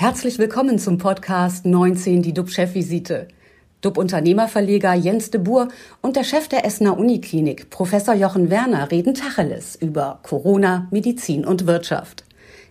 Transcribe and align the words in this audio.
Herzlich 0.00 0.38
willkommen 0.38 0.78
zum 0.78 0.96
Podcast 0.96 1.66
19, 1.66 2.22
die 2.22 2.32
DUB-Chefvisite. 2.32 3.26
DUB-Unternehmerverleger 3.80 4.94
Jens 4.94 5.32
de 5.32 5.40
Boer 5.40 5.66
und 6.02 6.14
der 6.14 6.22
Chef 6.22 6.46
der 6.46 6.64
Essener 6.64 6.96
Uniklinik, 6.96 7.68
Professor 7.70 8.14
Jochen 8.14 8.48
Werner, 8.48 8.92
reden 8.92 9.14
Tacheles 9.14 9.74
über 9.74 10.20
Corona, 10.22 10.86
Medizin 10.92 11.44
und 11.44 11.66
Wirtschaft. 11.66 12.24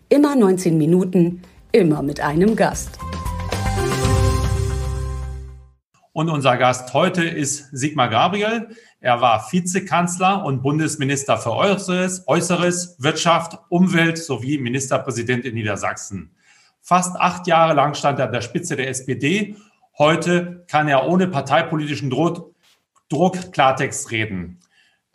Immer 0.07 0.37
19 0.37 0.77
Minuten, 0.77 1.41
immer 1.73 2.01
mit 2.01 2.21
einem 2.21 2.55
Gast. 2.55 2.97
Und 6.13 6.29
unser 6.29 6.55
Gast 6.55 6.93
heute 6.93 7.25
ist 7.25 7.67
Sigmar 7.73 8.07
Gabriel. 8.07 8.69
Er 9.01 9.19
war 9.19 9.45
Vizekanzler 9.51 10.45
und 10.45 10.63
Bundesminister 10.63 11.37
für 11.37 11.51
Äußeres, 11.51 12.25
Äußeres, 12.25 12.95
Wirtschaft, 12.99 13.59
Umwelt 13.67 14.17
sowie 14.17 14.57
Ministerpräsident 14.59 15.43
in 15.43 15.55
Niedersachsen. 15.55 16.31
Fast 16.87 17.19
acht 17.19 17.47
Jahre 17.47 17.73
lang 17.73 17.95
stand 17.95 18.17
er 18.17 18.27
an 18.27 18.31
der 18.31 18.39
Spitze 18.39 18.77
der 18.77 18.87
SPD. 18.87 19.57
Heute 19.97 20.63
kann 20.69 20.87
er 20.87 21.05
ohne 21.05 21.27
parteipolitischen 21.27 22.09
Druck, 22.09 22.55
Druck 23.09 23.51
Klartext 23.51 24.09
reden. 24.09 24.61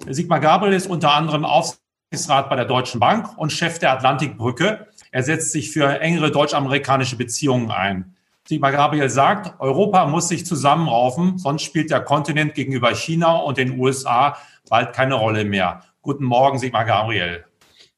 Sigmar 0.07 0.41
Gabriel 0.41 0.75
ist 0.75 0.87
unter 0.87 1.15
anderem 1.15 1.47
Aufsichtsrat 1.47 2.51
bei 2.51 2.57
der 2.57 2.67
Deutschen 2.67 3.01
Bank 3.01 3.39
und 3.39 3.53
Chef 3.53 3.79
der 3.79 3.93
Atlantikbrücke. 3.93 4.87
Er 5.13 5.23
setzt 5.23 5.51
sich 5.53 5.71
für 5.71 5.99
engere 5.99 6.31
deutsch-amerikanische 6.31 7.17
Beziehungen 7.17 7.71
ein. 7.71 8.17
Sigmar 8.47 8.73
Gabriel 8.73 9.09
sagt, 9.09 9.59
Europa 9.59 10.05
muss 10.05 10.29
sich 10.29 10.45
zusammenraufen, 10.45 11.39
sonst 11.39 11.63
spielt 11.63 11.91
der 11.91 12.01
Kontinent 12.01 12.53
gegenüber 12.53 12.95
China 12.95 13.37
und 13.37 13.57
den 13.57 13.81
USA 13.81 14.37
bald 14.69 14.93
keine 14.93 15.15
Rolle 15.15 15.47
mehr. 15.47 15.81
Guten 16.03 16.25
Morgen, 16.25 16.59
Sigmar 16.59 16.85
Gabriel. 16.85 17.47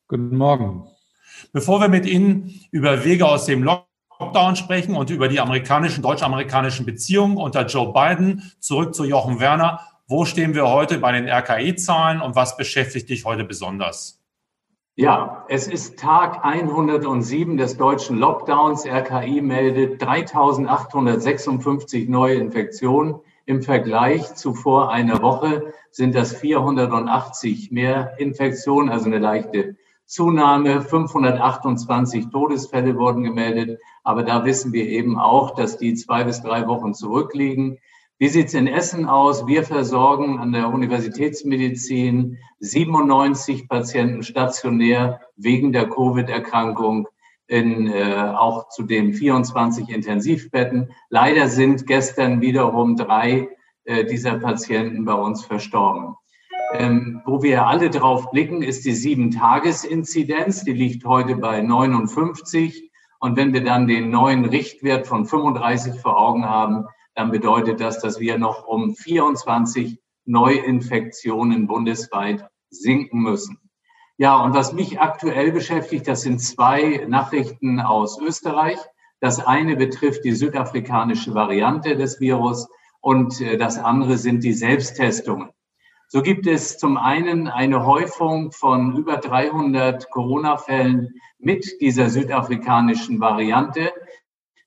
Guten 0.06 0.36
Morgen. 0.36 0.93
Bevor 1.54 1.80
wir 1.80 1.88
mit 1.88 2.04
Ihnen 2.04 2.52
über 2.72 3.04
Wege 3.04 3.28
aus 3.28 3.46
dem 3.46 3.62
Lockdown 3.62 4.56
sprechen 4.56 4.96
und 4.96 5.10
über 5.10 5.28
die 5.28 5.38
amerikanischen, 5.38 6.02
deutsch-amerikanischen 6.02 6.84
Beziehungen 6.84 7.36
unter 7.36 7.64
Joe 7.66 7.92
Biden, 7.92 8.42
zurück 8.58 8.92
zu 8.92 9.04
Jochen 9.04 9.38
Werner. 9.38 9.78
Wo 10.08 10.24
stehen 10.24 10.56
wir 10.56 10.68
heute 10.68 10.98
bei 10.98 11.12
den 11.12 11.28
RKI-Zahlen 11.28 12.20
und 12.20 12.34
was 12.34 12.56
beschäftigt 12.56 13.08
dich 13.08 13.24
heute 13.24 13.44
besonders? 13.44 14.20
Ja, 14.96 15.44
es 15.48 15.68
ist 15.68 15.96
Tag 15.96 16.44
107 16.44 17.56
des 17.56 17.76
deutschen 17.76 18.18
Lockdowns. 18.18 18.84
RKI 18.84 19.40
meldet 19.40 20.02
3856 20.02 22.08
neue 22.08 22.34
Infektionen. 22.34 23.20
Im 23.46 23.62
Vergleich 23.62 24.34
zu 24.34 24.54
vor 24.54 24.90
einer 24.90 25.22
Woche 25.22 25.72
sind 25.92 26.16
das 26.16 26.34
480 26.34 27.70
mehr 27.70 28.14
Infektionen, 28.18 28.88
also 28.88 29.06
eine 29.06 29.18
leichte 29.18 29.76
Zunahme. 30.06 30.82
528 30.82 32.28
Todesfälle 32.30 32.96
wurden 32.96 33.24
gemeldet. 33.24 33.80
Aber 34.02 34.22
da 34.22 34.44
wissen 34.44 34.72
wir 34.72 34.86
eben 34.86 35.18
auch, 35.18 35.54
dass 35.54 35.78
die 35.78 35.94
zwei 35.94 36.24
bis 36.24 36.42
drei 36.42 36.66
Wochen 36.66 36.94
zurückliegen. 36.94 37.78
Wie 38.18 38.28
sieht's 38.28 38.54
in 38.54 38.68
Essen 38.68 39.06
aus? 39.06 39.46
Wir 39.46 39.64
versorgen 39.64 40.38
an 40.38 40.52
der 40.52 40.68
Universitätsmedizin 40.68 42.38
97 42.60 43.68
Patienten 43.68 44.22
stationär 44.22 45.20
wegen 45.36 45.72
der 45.72 45.88
Covid-Erkrankung 45.88 47.08
in 47.46 47.88
äh, 47.88 48.32
auch 48.34 48.68
zudem 48.68 49.12
24 49.12 49.88
Intensivbetten. 49.88 50.92
Leider 51.10 51.48
sind 51.48 51.86
gestern 51.86 52.40
wiederum 52.40 52.96
drei 52.96 53.48
äh, 53.84 54.04
dieser 54.04 54.38
Patienten 54.38 55.04
bei 55.04 55.14
uns 55.14 55.44
verstorben. 55.44 56.14
Ähm, 56.72 57.22
wo 57.24 57.42
wir 57.42 57.66
alle 57.66 57.90
drauf 57.90 58.30
blicken, 58.30 58.62
ist 58.62 58.84
die 58.84 58.94
Sieben-Tages-Inzidenz. 58.94 60.64
Die 60.64 60.72
liegt 60.72 61.04
heute 61.04 61.36
bei 61.36 61.60
59. 61.60 62.90
Und 63.20 63.36
wenn 63.36 63.52
wir 63.52 63.62
dann 63.62 63.86
den 63.86 64.10
neuen 64.10 64.44
Richtwert 64.44 65.06
von 65.06 65.24
35 65.24 66.00
vor 66.00 66.18
Augen 66.18 66.44
haben, 66.46 66.86
dann 67.14 67.30
bedeutet 67.30 67.80
das, 67.80 68.00
dass 68.00 68.18
wir 68.18 68.38
noch 68.38 68.66
um 68.66 68.94
24 68.94 70.00
Neuinfektionen 70.24 71.66
bundesweit 71.66 72.46
sinken 72.70 73.20
müssen. 73.20 73.58
Ja, 74.16 74.36
und 74.36 74.54
was 74.54 74.72
mich 74.72 75.00
aktuell 75.00 75.52
beschäftigt, 75.52 76.06
das 76.06 76.22
sind 76.22 76.40
zwei 76.40 77.04
Nachrichten 77.08 77.80
aus 77.80 78.20
Österreich. 78.20 78.78
Das 79.20 79.44
eine 79.44 79.76
betrifft 79.76 80.24
die 80.24 80.34
südafrikanische 80.34 81.34
Variante 81.34 81.96
des 81.96 82.20
Virus 82.20 82.68
und 83.00 83.40
äh, 83.40 83.56
das 83.56 83.78
andere 83.78 84.18
sind 84.18 84.44
die 84.44 84.52
Selbsttestungen. 84.52 85.50
So 86.14 86.22
gibt 86.22 86.46
es 86.46 86.78
zum 86.78 86.96
einen 86.96 87.48
eine 87.48 87.84
Häufung 87.84 88.52
von 88.52 88.96
über 88.96 89.16
300 89.16 90.12
Corona-Fällen 90.12 91.20
mit 91.40 91.80
dieser 91.80 92.08
südafrikanischen 92.08 93.18
Variante 93.18 93.92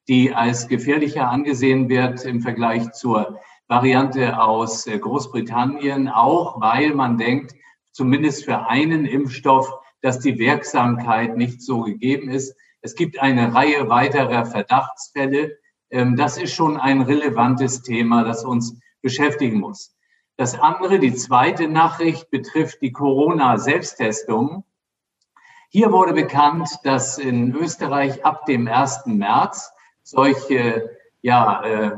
die 0.08 0.34
als 0.34 0.68
gefährlicher 0.68 1.30
angesehen 1.30 1.90
wird 1.90 2.24
im 2.26 2.42
Vergleich 2.42 2.92
zur 2.94 3.40
Variante 3.68 4.42
aus 4.42 4.88
äh, 4.88 4.98
Großbritannien, 4.98 6.08
auch 6.08 6.62
weil 6.62 6.94
man 6.94 7.18
denkt, 7.18 7.54
zumindest 7.92 8.46
für 8.46 8.68
einen 8.68 9.06
Impfstoff, 9.06 9.70
dass 10.02 10.20
die 10.20 10.40
Wirksamkeit 10.40 11.36
nicht 11.36 11.62
so 11.62 11.82
gegeben 11.82 12.30
ist. 12.30 12.56
Es 12.82 12.96
gibt 12.96 13.20
eine 13.20 13.54
Reihe 13.54 13.90
weiterer 13.90 14.46
Verdachtsfälle. 14.46 15.58
Ähm, 15.90 16.16
das 16.16 16.38
ist 16.38 16.54
schon 16.54 16.78
ein 16.78 17.02
relevantes 17.02 17.82
Thema, 17.82 18.24
das 18.24 18.46
uns 18.46 18.80
beschäftigen 19.02 19.60
muss. 19.60 19.97
Das 20.38 20.60
andere, 20.60 21.00
die 21.00 21.16
zweite 21.16 21.68
Nachricht, 21.68 22.30
betrifft 22.30 22.84
die 22.84 22.92
Corona-Selbsttestung. 22.92 24.64
Hier 25.70 25.92
wurde 25.92 26.14
bekannt, 26.14 26.70
dass 26.84 27.18
in 27.18 27.56
Österreich 27.56 28.24
ab 28.24 28.46
dem 28.46 28.68
1. 28.68 29.08
März 29.08 29.72
solche 30.04 30.96
ja, 31.22 31.64
äh, 31.64 31.92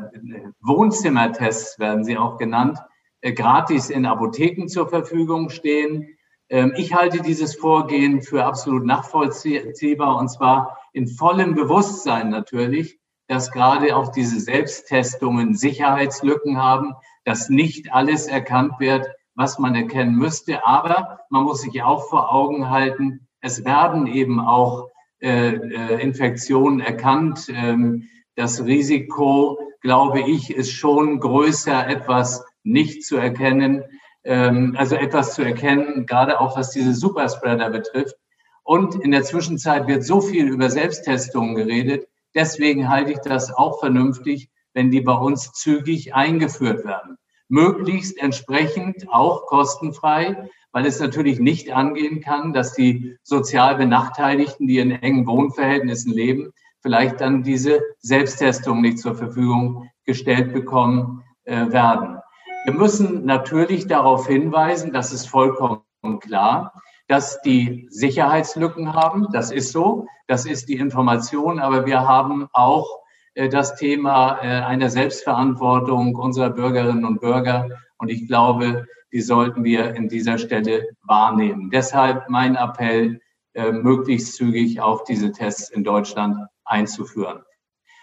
Wohnzimmertests 0.62 1.80
werden 1.80 2.06
sie 2.06 2.18
auch 2.18 2.38
genannt, 2.38 2.80
äh, 3.20 3.34
gratis 3.34 3.90
in 3.90 4.06
Apotheken 4.06 4.68
zur 4.70 4.88
Verfügung 4.88 5.50
stehen. 5.50 6.18
Ähm, 6.48 6.74
ich 6.78 6.94
halte 6.94 7.22
dieses 7.22 7.56
Vorgehen 7.56 8.22
für 8.22 8.46
absolut 8.46 8.86
nachvollziehbar 8.86 10.18
und 10.18 10.30
zwar 10.30 10.80
in 10.94 11.08
vollem 11.08 11.56
Bewusstsein 11.56 12.30
natürlich, 12.30 13.00
dass 13.28 13.52
gerade 13.52 13.98
auch 13.98 14.08
diese 14.08 14.40
Selbsttestungen 14.40 15.54
Sicherheitslücken 15.54 16.58
haben, 16.58 16.96
dass 17.26 17.50
nicht 17.50 17.94
alles 17.94 18.28
erkannt 18.28 18.74
wird, 18.80 19.08
was 19.36 19.60
man 19.60 19.76
erkennen 19.76 20.16
müsste. 20.16 20.66
Aber 20.66 21.22
man 21.30 21.44
muss 21.44 21.62
sich 21.62 21.84
auch 21.84 22.10
vor 22.10 22.34
Augen 22.34 22.70
halten, 22.70 23.28
es 23.42 23.64
werden 23.64 24.08
eben 24.08 24.40
auch 24.40 24.90
äh, 25.22 25.56
äh, 25.56 26.02
Infektionen 26.02 26.80
erkannt. 26.80 27.48
Ähm, 27.50 28.10
das 28.36 28.64
Risiko, 28.64 29.60
glaube 29.82 30.22
ich, 30.22 30.54
ist 30.54 30.72
schon 30.72 31.20
größer, 31.20 31.88
etwas 31.88 32.46
nicht 32.64 33.04
zu 33.04 33.18
erkennen, 33.18 33.84
ähm, 34.24 34.76
also 34.78 34.96
etwas 34.96 35.34
zu 35.34 35.44
erkennen, 35.44 36.06
gerade 36.06 36.40
auch 36.40 36.58
was 36.58 36.72
diese 36.72 36.94
Superspreader 36.94 37.70
betrifft. 37.70 38.16
Und 38.64 38.96
in 38.96 39.12
der 39.12 39.24
Zwischenzeit 39.24 39.88
wird 39.88 40.04
so 40.04 40.22
viel 40.22 40.48
über 40.48 40.70
Selbsttestungen 40.70 41.56
geredet. 41.56 42.08
Deswegen 42.36 42.90
halte 42.90 43.12
ich 43.12 43.20
das 43.20 43.52
auch 43.52 43.80
vernünftig, 43.80 44.50
wenn 44.80 44.92
die 44.92 45.02
bei 45.02 45.14
uns 45.14 45.52
zügig 45.52 46.16
eingeführt 46.16 46.86
werden. 46.86 47.18
Möglichst 47.50 48.18
entsprechend 48.18 49.10
auch 49.12 49.46
kostenfrei, 49.48 50.50
weil 50.72 50.86
es 50.86 51.02
natürlich 51.02 51.38
nicht 51.38 51.74
angehen 51.74 52.22
kann, 52.22 52.54
dass 52.54 52.76
die 52.76 53.18
sozial 53.22 53.76
Benachteiligten, 53.76 54.68
die 54.68 54.78
in 54.78 54.92
engen 54.92 55.28
Wohnverhältnissen 55.28 56.14
leben, 56.14 56.54
vielleicht 56.80 57.20
dann 57.20 57.44
diese 57.44 57.82
Selbsttestung 58.00 58.80
nicht 58.80 59.00
zur 59.00 59.16
Verfügung 59.16 59.90
gestellt 60.06 60.54
bekommen 60.54 61.26
äh, 61.44 61.70
werden. 61.74 62.20
Wir 62.64 62.74
müssen 62.74 63.26
natürlich 63.26 63.86
darauf 63.86 64.28
hinweisen, 64.28 64.94
das 64.94 65.12
ist 65.12 65.28
vollkommen 65.28 65.82
klar, 66.22 66.72
dass 67.10 67.42
die 67.42 67.86
Sicherheitslücken 67.90 68.94
haben. 68.94 69.28
Das 69.34 69.52
ist 69.52 69.74
so. 69.74 70.08
Das 70.28 70.46
ist 70.46 70.70
die 70.70 70.78
Information. 70.78 71.60
Aber 71.60 71.86
wir 71.86 72.08
haben 72.08 72.48
auch 72.54 72.99
das 73.48 73.76
Thema 73.76 74.40
äh, 74.42 74.48
einer 74.48 74.90
Selbstverantwortung 74.90 76.16
unserer 76.16 76.50
Bürgerinnen 76.50 77.06
und 77.06 77.22
Bürger. 77.22 77.70
Und 77.98 78.10
ich 78.10 78.28
glaube, 78.28 78.86
die 79.14 79.22
sollten 79.22 79.64
wir 79.64 79.96
in 79.96 80.10
dieser 80.10 80.38
Stelle 80.38 80.90
wahrnehmen. 81.04 81.70
Deshalb 81.70 82.30
mein 82.30 82.56
Appell, 82.56 83.22
äh, 83.54 83.72
möglichst 83.72 84.36
zügig 84.36 84.80
auf 84.80 85.04
diese 85.06 85.32
Tests 85.32 85.70
in 85.70 85.84
Deutschland 85.84 86.38
einzuführen. 86.66 87.42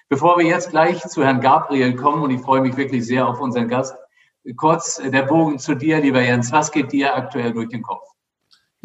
Bevor 0.08 0.38
wir 0.38 0.46
jetzt 0.46 0.70
gleich 0.70 1.00
zu 1.02 1.24
Herrn 1.24 1.40
Gabriel 1.40 1.94
kommen, 1.94 2.22
und 2.22 2.30
ich 2.30 2.40
freue 2.40 2.60
mich 2.60 2.76
wirklich 2.76 3.06
sehr 3.06 3.28
auf 3.28 3.40
unseren 3.40 3.68
Gast, 3.68 3.96
kurz 4.56 4.96
der 4.96 5.22
Bogen 5.22 5.58
zu 5.58 5.74
dir, 5.74 6.00
lieber 6.00 6.20
Jens. 6.20 6.52
Was 6.52 6.70
geht 6.70 6.92
dir 6.92 7.14
aktuell 7.14 7.52
durch 7.52 7.68
den 7.68 7.82
Kopf? 7.82 8.15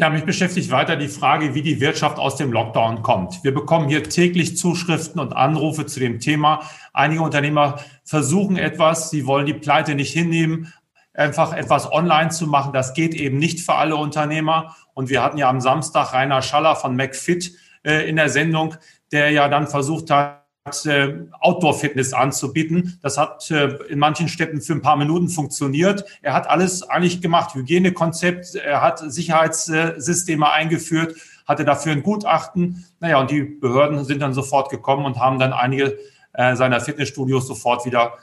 Ja, 0.01 0.09
mich 0.09 0.23
beschäftigt 0.23 0.71
weiter 0.71 0.95
die 0.95 1.07
Frage, 1.07 1.53
wie 1.53 1.61
die 1.61 1.79
Wirtschaft 1.79 2.17
aus 2.17 2.35
dem 2.35 2.51
Lockdown 2.51 3.03
kommt. 3.03 3.43
Wir 3.43 3.53
bekommen 3.53 3.87
hier 3.87 4.01
täglich 4.01 4.57
Zuschriften 4.57 5.21
und 5.21 5.33
Anrufe 5.33 5.85
zu 5.85 5.99
dem 5.99 6.19
Thema. 6.19 6.67
Einige 6.91 7.21
Unternehmer 7.21 7.79
versuchen 8.03 8.57
etwas, 8.57 9.11
sie 9.11 9.27
wollen 9.27 9.45
die 9.45 9.53
Pleite 9.53 9.93
nicht 9.93 10.11
hinnehmen, 10.11 10.73
einfach 11.13 11.53
etwas 11.53 11.91
online 11.91 12.31
zu 12.31 12.47
machen. 12.47 12.73
Das 12.73 12.95
geht 12.95 13.13
eben 13.13 13.37
nicht 13.37 13.59
für 13.59 13.75
alle 13.75 13.95
Unternehmer. 13.95 14.75
Und 14.95 15.09
wir 15.09 15.21
hatten 15.21 15.37
ja 15.37 15.47
am 15.47 15.61
Samstag 15.61 16.13
Rainer 16.13 16.41
Schaller 16.41 16.75
von 16.75 16.95
McFit 16.95 17.51
äh, 17.83 18.09
in 18.09 18.15
der 18.15 18.29
Sendung, 18.29 18.73
der 19.11 19.29
ja 19.29 19.49
dann 19.49 19.67
versucht 19.67 20.09
hat, 20.09 20.40
Outdoor-Fitness 20.63 22.13
anzubieten. 22.13 22.99
Das 23.01 23.17
hat 23.17 23.49
äh, 23.49 23.77
in 23.89 23.97
manchen 23.97 24.27
Städten 24.27 24.61
für 24.61 24.73
ein 24.73 24.81
paar 24.81 24.95
Minuten 24.95 25.27
funktioniert. 25.27 26.05
Er 26.21 26.33
hat 26.33 26.47
alles 26.47 26.83
eigentlich 26.83 27.19
gemacht, 27.19 27.55
Hygienekonzept, 27.55 28.53
er 28.55 28.81
hat 28.81 28.99
Sicherheitssysteme 28.99 30.51
eingeführt, 30.51 31.15
hatte 31.47 31.65
dafür 31.65 31.93
ein 31.93 32.03
Gutachten. 32.03 32.85
Naja, 32.99 33.19
und 33.19 33.31
die 33.31 33.41
Behörden 33.41 34.05
sind 34.05 34.21
dann 34.21 34.35
sofort 34.35 34.69
gekommen 34.69 35.05
und 35.05 35.17
haben 35.17 35.39
dann 35.39 35.51
einige 35.51 35.97
äh, 36.33 36.55
seiner 36.55 36.79
Fitnessstudios 36.79 37.47
sofort 37.47 37.85
wieder 37.85 38.13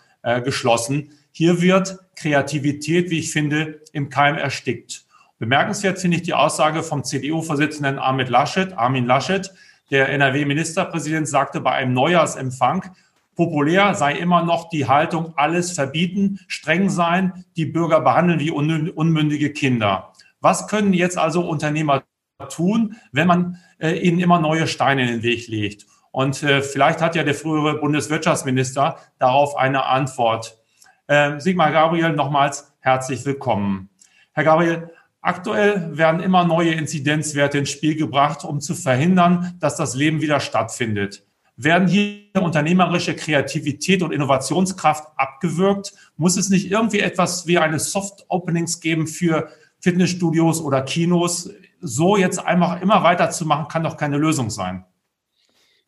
geschlossen. 0.45 1.13
Hier 1.31 1.63
wird 1.63 1.97
Kreativität, 2.17 3.09
wie 3.09 3.21
ich 3.21 3.31
finde, 3.31 3.81
im 3.93 4.11
Keim 4.11 4.37
erstickt. 4.37 5.05
Bemerkenswert 5.39 6.01
finde 6.01 6.17
ich 6.17 6.25
die 6.25 6.35
Aussage 6.35 6.83
vom 6.83 7.05
CDU-Vorsitzenden 7.05 8.01
Armin 8.01 8.27
Laschet, 8.27 8.77
Armin 8.77 9.07
Laschet, 9.07 9.55
der 9.91 10.09
NRW-Ministerpräsident 10.11 11.29
sagte 11.29 11.61
bei 11.61 11.73
einem 11.73 11.93
Neujahrsempfang, 11.95 12.91
populär 13.35 13.95
sei 13.95 14.15
immer 14.15 14.43
noch 14.43 14.69
die 14.69 14.87
Haltung, 14.89 15.33
alles 15.37 15.73
verbieten, 15.73 16.41
streng 16.49 16.91
sein, 16.91 17.45
die 17.57 17.67
Bürger 17.67 18.01
behandeln 18.01 18.41
wie 18.41 18.51
unmündige 18.51 19.53
Kinder. 19.53 20.13
Was 20.41 20.69
können 20.69 20.93
jetzt 20.93 21.17
also 21.17 21.49
Unternehmer 21.49 22.03
tun, 22.49 22.97
wenn 23.13 23.27
man 23.29 23.59
äh, 23.79 23.93
ihnen 23.93 24.19
immer 24.19 24.41
neue 24.41 24.67
Steine 24.67 25.03
in 25.03 25.09
den 25.09 25.23
Weg 25.23 25.49
legt? 25.49 25.87
Und 26.11 26.43
äh, 26.43 26.63
vielleicht 26.63 27.01
hat 27.01 27.15
ja 27.15 27.23
der 27.23 27.35
frühere 27.35 27.79
Bundeswirtschaftsminister 27.79 28.97
darauf 29.19 29.57
eine 29.57 29.85
Antwort. 29.85 30.59
Äh, 31.07 31.39
Sigmar 31.39 31.71
Gabriel, 31.71 32.13
nochmals 32.13 32.73
herzlich 32.81 33.25
willkommen. 33.25 33.89
Herr 34.33 34.45
Gabriel, 34.45 34.91
Aktuell 35.21 35.97
werden 35.97 36.21
immer 36.21 36.45
neue 36.45 36.73
Inzidenzwerte 36.73 37.59
ins 37.59 37.71
Spiel 37.71 37.97
gebracht, 37.97 38.45
um 38.45 38.61
zu 38.61 38.75
verhindern, 38.75 39.57
dass 39.59 39.77
das 39.77 39.95
Leben 39.95 40.21
wieder 40.21 40.39
stattfindet. 40.41 41.25
Werden 41.57 41.89
hier 41.89 42.21
unternehmerische 42.41 43.17
Kreativität 43.17 44.05
und 44.05 44.13
Innovationskraft 44.13 45.09
abgewürgt? 45.17 45.93
Muss 46.17 46.37
es 46.37 46.51
nicht 46.51 46.71
irgendwie 46.71 47.01
etwas 47.01 47.49
wie 47.49 47.59
eine 47.59 47.81
Soft 47.81 48.27
Openings 48.29 48.81
geben 48.81 49.09
für 49.09 49.49
Fitnessstudios 49.81 50.61
oder 50.61 50.83
Kinos? 50.83 51.51
So 51.81 52.17
jetzt 52.17 52.39
einfach 52.39 52.81
immer 52.81 53.03
weiterzumachen, 53.03 53.67
kann 53.67 53.83
doch 53.83 53.97
keine 53.97 54.19
Lösung 54.19 54.51
sein. 54.51 54.85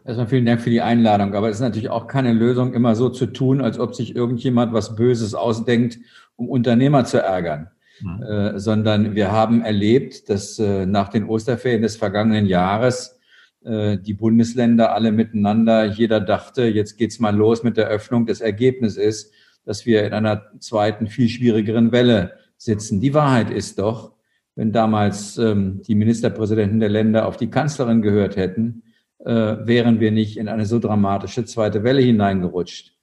Erstmal 0.04 0.26
vielen 0.26 0.46
Dank 0.46 0.60
für 0.60 0.70
die 0.70 0.80
Einladung. 0.80 1.34
Aber 1.34 1.48
es 1.48 1.56
ist 1.56 1.62
natürlich 1.62 1.90
auch 1.90 2.08
keine 2.08 2.32
Lösung, 2.32 2.74
immer 2.74 2.96
so 2.96 3.08
zu 3.08 3.26
tun, 3.26 3.60
als 3.60 3.78
ob 3.78 3.94
sich 3.94 4.16
irgendjemand 4.16 4.72
was 4.72 4.96
Böses 4.96 5.36
ausdenkt, 5.36 6.00
um 6.34 6.48
Unternehmer 6.48 7.04
zu 7.04 7.22
ärgern. 7.22 7.70
Mhm. 8.02 8.22
Äh, 8.22 8.58
sondern 8.58 9.14
wir 9.14 9.32
haben 9.32 9.62
erlebt, 9.62 10.28
dass 10.28 10.58
äh, 10.58 10.86
nach 10.86 11.08
den 11.08 11.24
Osterferien 11.24 11.82
des 11.82 11.96
vergangenen 11.96 12.46
Jahres 12.46 13.18
äh, 13.64 13.98
die 13.98 14.14
Bundesländer 14.14 14.94
alle 14.94 15.12
miteinander, 15.12 15.84
jeder 15.84 16.20
dachte, 16.20 16.64
jetzt 16.64 16.96
geht's 16.96 17.18
mal 17.18 17.34
los 17.34 17.62
mit 17.62 17.76
der 17.76 17.88
Öffnung. 17.88 18.26
Das 18.26 18.40
Ergebnis 18.40 18.96
ist, 18.96 19.32
dass 19.64 19.86
wir 19.86 20.04
in 20.04 20.12
einer 20.12 20.42
zweiten, 20.58 21.06
viel 21.06 21.28
schwierigeren 21.28 21.92
Welle 21.92 22.32
sitzen. 22.56 23.00
Die 23.00 23.14
Wahrheit 23.14 23.50
ist 23.50 23.78
doch, 23.78 24.14
wenn 24.56 24.72
damals 24.72 25.38
ähm, 25.38 25.82
die 25.86 25.94
Ministerpräsidenten 25.94 26.80
der 26.80 26.88
Länder 26.88 27.26
auf 27.26 27.36
die 27.36 27.50
Kanzlerin 27.50 28.02
gehört 28.02 28.36
hätten, 28.36 28.82
äh, 29.18 29.30
wären 29.30 30.00
wir 30.00 30.10
nicht 30.10 30.36
in 30.36 30.48
eine 30.48 30.66
so 30.66 30.78
dramatische 30.78 31.44
zweite 31.44 31.84
Welle 31.84 32.00
hineingerutscht. 32.00 32.94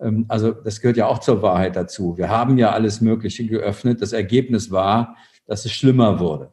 Ähm, 0.00 0.26
also 0.28 0.52
das 0.52 0.80
gehört 0.80 0.96
ja 0.96 1.06
auch 1.06 1.18
zur 1.18 1.42
Wahrheit 1.42 1.76
dazu. 1.76 2.16
Wir 2.16 2.28
haben 2.28 2.58
ja 2.58 2.70
alles 2.70 3.00
Mögliche 3.00 3.46
geöffnet. 3.46 4.02
Das 4.02 4.12
Ergebnis 4.12 4.70
war, 4.70 5.16
dass 5.46 5.64
es 5.64 5.72
schlimmer 5.72 6.18
wurde. 6.20 6.52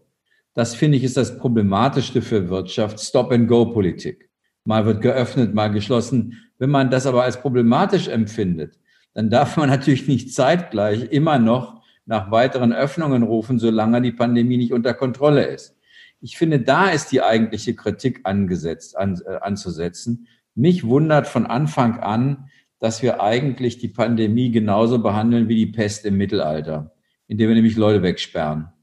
Das 0.54 0.76
finde 0.76 0.98
ich 0.98 1.04
ist 1.04 1.18
das 1.18 1.38
Problematischste 1.38 2.22
für 2.22 2.50
Wirtschaft. 2.50 3.00
Stop-and-Go-Politik. 3.00 4.30
Mal 4.66 4.86
wird 4.86 5.02
geöffnet, 5.02 5.54
mal 5.54 5.72
geschlossen. 5.72 6.40
Wenn 6.58 6.70
man 6.70 6.90
das 6.90 7.06
aber 7.06 7.24
als 7.24 7.42
problematisch 7.42 8.08
empfindet, 8.08 8.80
dann 9.14 9.30
darf 9.30 9.58
man 9.58 9.70
natürlich 9.70 10.08
nicht 10.08 10.34
zeitgleich 10.34 11.12
immer 11.12 11.40
noch 11.40 11.82
nach 12.06 12.32
weiteren 12.32 12.74
Öffnungen 12.74 13.24
rufen, 13.24 13.60
solange 13.60 14.02
die 14.02 14.12
Pandemie 14.12 14.58
nicht 14.58 14.74
unter 14.74 14.94
Kontrolle 14.94 15.46
ist. 15.46 15.76
Ich 16.22 16.38
finde, 16.38 16.60
da 16.60 16.90
ist 16.90 17.12
die 17.12 17.22
eigentliche 17.22 17.76
Kritik 17.76 18.22
angesetzt, 18.24 18.98
an, 18.98 19.20
äh, 19.26 19.36
anzusetzen. 19.42 20.28
Mich 20.56 20.86
wundert 20.86 21.28
von 21.28 21.46
Anfang 21.46 22.00
an, 22.00 22.50
dass 22.84 23.02
wir 23.02 23.22
eigentlich 23.22 23.78
die 23.78 23.88
Pandemie 23.88 24.52
genauso 24.52 25.00
behandeln 25.00 25.48
wie 25.48 25.56
die 25.56 25.72
Pest 25.72 26.06
im 26.06 26.18
Mittelalter, 26.18 26.94
indem 27.28 27.48
wir 27.48 27.56
nämlich 27.56 27.78
Leute 27.78 28.04
wegsperren. 28.04 28.74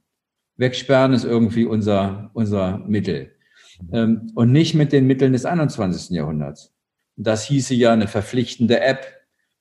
Wegsperren 0.56 1.12
ist 1.12 1.24
irgendwie 1.24 1.66
unser, 1.66 2.30
unser 2.32 2.78
Mittel. 2.78 3.32
Ähm, 3.92 4.32
und 4.34 4.52
nicht 4.52 4.74
mit 4.74 4.92
den 4.92 5.06
Mitteln 5.06 5.34
des 5.34 5.44
21. 5.44 6.16
Jahrhunderts. 6.16 6.72
Das 7.16 7.44
hieße 7.44 7.74
ja 7.74 7.92
eine 7.92 8.08
verpflichtende 8.08 8.80
App, 8.80 9.06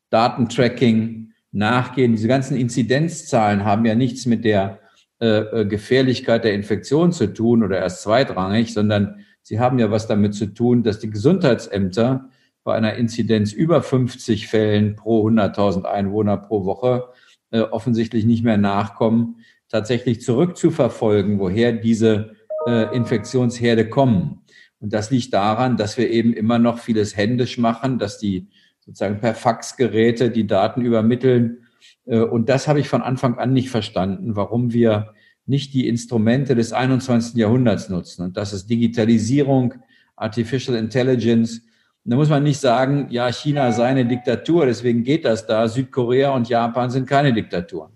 Datentracking, 0.09 1.33
Nachgehen. 1.51 2.13
Diese 2.13 2.29
ganzen 2.29 2.55
Inzidenzzahlen 2.55 3.65
haben 3.65 3.83
ja 3.83 3.93
nichts 3.93 4.25
mit 4.25 4.45
der 4.45 4.79
äh, 5.19 5.39
äh, 5.39 5.65
Gefährlichkeit 5.65 6.45
der 6.45 6.53
Infektion 6.53 7.11
zu 7.11 7.33
tun 7.33 7.61
oder 7.61 7.79
erst 7.79 8.03
zweitrangig, 8.03 8.73
sondern 8.73 9.25
sie 9.41 9.59
haben 9.59 9.79
ja 9.79 9.91
was 9.91 10.07
damit 10.07 10.33
zu 10.33 10.45
tun, 10.45 10.81
dass 10.81 10.99
die 10.99 11.09
Gesundheitsämter 11.09 12.29
bei 12.63 12.75
einer 12.75 12.95
Inzidenz 12.95 13.53
über 13.53 13.81
50 13.81 14.47
Fällen 14.47 14.95
pro 14.95 15.27
100.000 15.27 15.83
Einwohner 15.83 16.37
pro 16.37 16.65
Woche 16.65 17.09
äh, 17.51 17.61
offensichtlich 17.61 18.25
nicht 18.25 18.43
mehr 18.43 18.57
nachkommen, 18.57 19.37
tatsächlich 19.69 20.21
zurückzuverfolgen, 20.21 21.39
woher 21.39 21.71
diese 21.71 22.35
äh, 22.67 22.95
Infektionsherde 22.95 23.89
kommen. 23.89 24.41
Und 24.79 24.93
das 24.93 25.11
liegt 25.11 25.33
daran, 25.33 25.77
dass 25.77 25.97
wir 25.97 26.09
eben 26.09 26.33
immer 26.33 26.59
noch 26.59 26.79
vieles 26.79 27.15
händisch 27.17 27.57
machen, 27.57 27.99
dass 27.99 28.17
die 28.17 28.47
sozusagen 28.79 29.19
per 29.19 29.35
Faxgeräte 29.35 30.31
die 30.31 30.47
Daten 30.47 30.81
übermitteln. 30.81 31.65
Äh, 32.05 32.19
und 32.19 32.49
das 32.49 32.67
habe 32.67 32.79
ich 32.79 32.89
von 32.89 33.01
Anfang 33.01 33.37
an 33.37 33.53
nicht 33.53 33.69
verstanden, 33.69 34.35
warum 34.35 34.73
wir 34.73 35.13
nicht 35.45 35.73
die 35.73 35.87
Instrumente 35.87 36.55
des 36.55 36.73
21. 36.73 37.35
Jahrhunderts 37.35 37.89
nutzen. 37.89 38.23
Und 38.23 38.37
das 38.37 38.53
ist 38.53 38.69
Digitalisierung, 38.69 39.73
Artificial 40.15 40.77
Intelligence, 40.77 41.63
da 42.11 42.17
muss 42.17 42.29
man 42.29 42.43
nicht 42.43 42.59
sagen, 42.59 43.07
ja, 43.09 43.31
China 43.31 43.71
sei 43.71 43.87
eine 43.87 44.05
Diktatur, 44.05 44.65
deswegen 44.65 45.03
geht 45.03 45.25
das 45.25 45.45
da. 45.45 45.67
Südkorea 45.67 46.31
und 46.31 46.49
Japan 46.49 46.89
sind 46.89 47.07
keine 47.07 47.33
Diktaturen. 47.33 47.91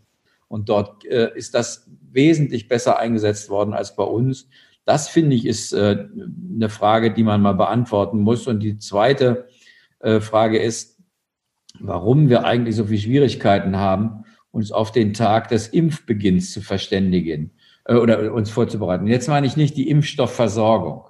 Und 0.48 0.69
dort 0.69 1.06
äh, 1.06 1.31
ist 1.36 1.56
das 1.56 1.89
wesentlich 2.12 2.68
besser 2.68 3.00
eingesetzt 3.00 3.50
worden 3.50 3.74
als 3.74 3.95
bei 3.95 4.04
uns. 4.04 4.48
Das 4.86 5.07
finde 5.07 5.36
ich 5.36 5.45
ist 5.45 5.74
äh, 5.74 6.06
eine 6.54 6.69
Frage, 6.69 7.13
die 7.13 7.24
man 7.24 7.42
mal 7.42 7.54
beantworten 7.54 8.20
muss. 8.20 8.46
Und 8.48 8.60
die 8.60 8.77
zweite 8.77 9.48
äh, 10.00 10.20
Frage 10.20 10.60
ist, 10.60 11.00
warum 11.79 12.29
wir 12.29 12.46
eigentlich 12.46 12.75
so 12.75 12.86
viele 12.86 13.00
Schwierigkeiten 13.00 13.77
haben, 13.77 14.25
uns 14.51 14.72
auf 14.72 14.91
den 14.91 15.13
Tag 15.13 15.48
des 15.48 15.67
Impfbeginns 15.70 16.51
zu 16.51 16.62
verständigen 16.62 17.51
äh, 17.86 17.96
oder 17.96 18.34
uns 18.34 18.51
vorzubereiten. 18.51 19.08
Jetzt 19.08 19.27
meine 19.27 19.48
ich 19.48 19.58
nicht 19.58 19.75
die 19.77 19.89
Impfstoffversorgung 19.89 21.05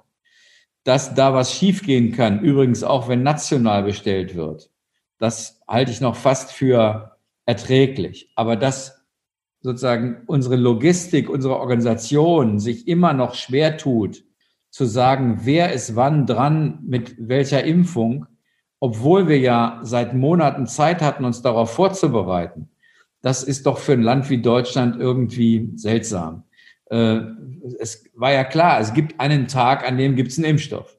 dass 0.84 1.14
da 1.14 1.34
was 1.34 1.54
schiefgehen 1.54 2.12
kann, 2.12 2.40
übrigens 2.40 2.84
auch 2.84 3.08
wenn 3.08 3.22
national 3.22 3.82
bestellt 3.82 4.36
wird, 4.36 4.70
das 5.18 5.60
halte 5.66 5.90
ich 5.90 6.00
noch 6.00 6.16
fast 6.16 6.52
für 6.52 7.16
erträglich. 7.46 8.30
Aber 8.36 8.56
dass 8.56 9.04
sozusagen 9.60 10.22
unsere 10.26 10.56
Logistik, 10.56 11.30
unsere 11.30 11.58
Organisation 11.58 12.58
sich 12.58 12.86
immer 12.86 13.14
noch 13.14 13.34
schwer 13.34 13.78
tut, 13.78 14.24
zu 14.70 14.84
sagen, 14.84 15.40
wer 15.44 15.72
ist 15.72 15.96
wann 15.96 16.26
dran 16.26 16.80
mit 16.82 17.14
welcher 17.18 17.64
Impfung, 17.64 18.26
obwohl 18.80 19.28
wir 19.28 19.38
ja 19.38 19.80
seit 19.82 20.14
Monaten 20.14 20.66
Zeit 20.66 21.00
hatten, 21.00 21.24
uns 21.24 21.40
darauf 21.40 21.70
vorzubereiten, 21.72 22.68
das 23.22 23.42
ist 23.42 23.64
doch 23.64 23.78
für 23.78 23.94
ein 23.94 24.02
Land 24.02 24.28
wie 24.28 24.42
Deutschland 24.42 25.00
irgendwie 25.00 25.70
seltsam. 25.76 26.43
Äh, 26.90 27.20
es 27.78 28.04
war 28.14 28.32
ja 28.32 28.44
klar, 28.44 28.80
es 28.80 28.92
gibt 28.92 29.20
einen 29.20 29.48
Tag, 29.48 29.86
an 29.86 29.96
dem 29.96 30.16
gibt 30.16 30.30
es 30.30 30.38
einen 30.38 30.46
Impfstoff. 30.46 30.98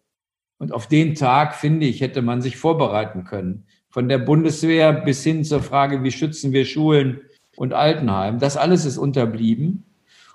Und 0.57 0.71
auf 0.71 0.87
den 0.87 1.15
Tag, 1.15 1.55
finde 1.55 1.85
ich, 1.85 2.01
hätte 2.01 2.21
man 2.21 2.41
sich 2.41 2.57
vorbereiten 2.57 3.23
können. 3.25 3.65
Von 3.89 4.09
der 4.09 4.17
Bundeswehr 4.17 4.93
bis 4.93 5.23
hin 5.23 5.43
zur 5.43 5.61
Frage, 5.61 6.03
wie 6.03 6.11
schützen 6.11 6.53
wir 6.53 6.65
Schulen 6.65 7.21
und 7.55 7.73
Altenheim. 7.73 8.39
Das 8.39 8.57
alles 8.57 8.85
ist 8.85 8.97
unterblieben. 8.97 9.85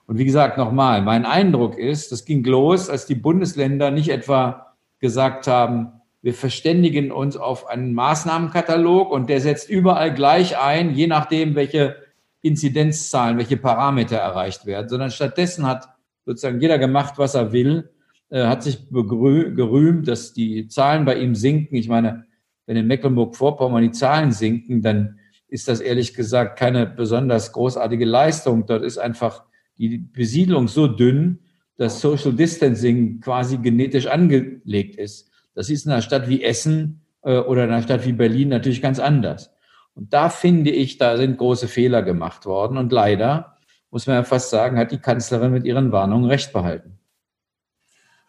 Und 0.06 0.18
wie 0.18 0.24
gesagt, 0.24 0.58
nochmal, 0.58 1.02
mein 1.02 1.24
Eindruck 1.24 1.78
ist, 1.78 2.12
das 2.12 2.24
ging 2.24 2.44
los, 2.44 2.90
als 2.90 3.06
die 3.06 3.14
Bundesländer 3.14 3.90
nicht 3.90 4.10
etwa 4.10 4.76
gesagt 4.98 5.46
haben, 5.46 5.92
wir 6.22 6.34
verständigen 6.34 7.12
uns 7.12 7.36
auf 7.36 7.66
einen 7.68 7.94
Maßnahmenkatalog 7.94 9.10
und 9.10 9.30
der 9.30 9.40
setzt 9.40 9.70
überall 9.70 10.12
gleich 10.12 10.58
ein, 10.58 10.94
je 10.94 11.06
nachdem, 11.06 11.54
welche 11.54 11.96
Inzidenzzahlen, 12.42 13.38
welche 13.38 13.56
Parameter 13.56 14.16
erreicht 14.16 14.66
werden, 14.66 14.88
sondern 14.88 15.10
stattdessen 15.10 15.66
hat 15.66 15.88
sozusagen 16.24 16.60
jeder 16.60 16.78
gemacht, 16.78 17.14
was 17.16 17.34
er 17.34 17.52
will, 17.52 17.90
äh, 18.30 18.44
hat 18.44 18.62
sich 18.62 18.88
gerühmt, 18.90 20.08
dass 20.08 20.32
die 20.32 20.68
Zahlen 20.68 21.04
bei 21.04 21.18
ihm 21.18 21.34
sinken. 21.34 21.76
Ich 21.76 21.88
meine, 21.88 22.26
wenn 22.66 22.76
in 22.76 22.86
Mecklenburg-Vorpommern 22.86 23.82
die 23.82 23.90
Zahlen 23.90 24.32
sinken, 24.32 24.82
dann 24.82 25.18
ist 25.48 25.68
das 25.68 25.80
ehrlich 25.80 26.14
gesagt 26.14 26.58
keine 26.58 26.86
besonders 26.86 27.52
großartige 27.52 28.04
Leistung. 28.04 28.66
Dort 28.66 28.84
ist 28.84 28.98
einfach 28.98 29.44
die 29.76 29.98
Besiedlung 29.98 30.68
so 30.68 30.86
dünn, 30.86 31.40
dass 31.76 32.00
Social 32.00 32.32
Distancing 32.32 33.20
quasi 33.20 33.56
genetisch 33.58 34.06
angelegt 34.06 34.96
ist. 34.96 35.30
Das 35.54 35.70
ist 35.70 35.86
in 35.86 35.92
einer 35.92 36.02
Stadt 36.02 36.28
wie 36.28 36.44
Essen 36.44 37.00
äh, 37.22 37.38
oder 37.38 37.64
in 37.64 37.70
einer 37.70 37.82
Stadt 37.82 38.06
wie 38.06 38.12
Berlin 38.12 38.48
natürlich 38.48 38.82
ganz 38.82 38.98
anders. 38.98 39.50
Und 39.94 40.12
da 40.12 40.28
finde 40.28 40.70
ich, 40.70 40.98
da 40.98 41.16
sind 41.16 41.38
große 41.38 41.68
Fehler 41.68 42.02
gemacht 42.02 42.46
worden. 42.46 42.78
Und 42.78 42.92
leider, 42.92 43.56
muss 43.90 44.06
man 44.06 44.16
ja 44.16 44.24
fast 44.24 44.50
sagen, 44.50 44.78
hat 44.78 44.92
die 44.92 44.98
Kanzlerin 44.98 45.52
mit 45.52 45.64
ihren 45.64 45.92
Warnungen 45.92 46.30
recht 46.30 46.52
behalten. 46.52 46.98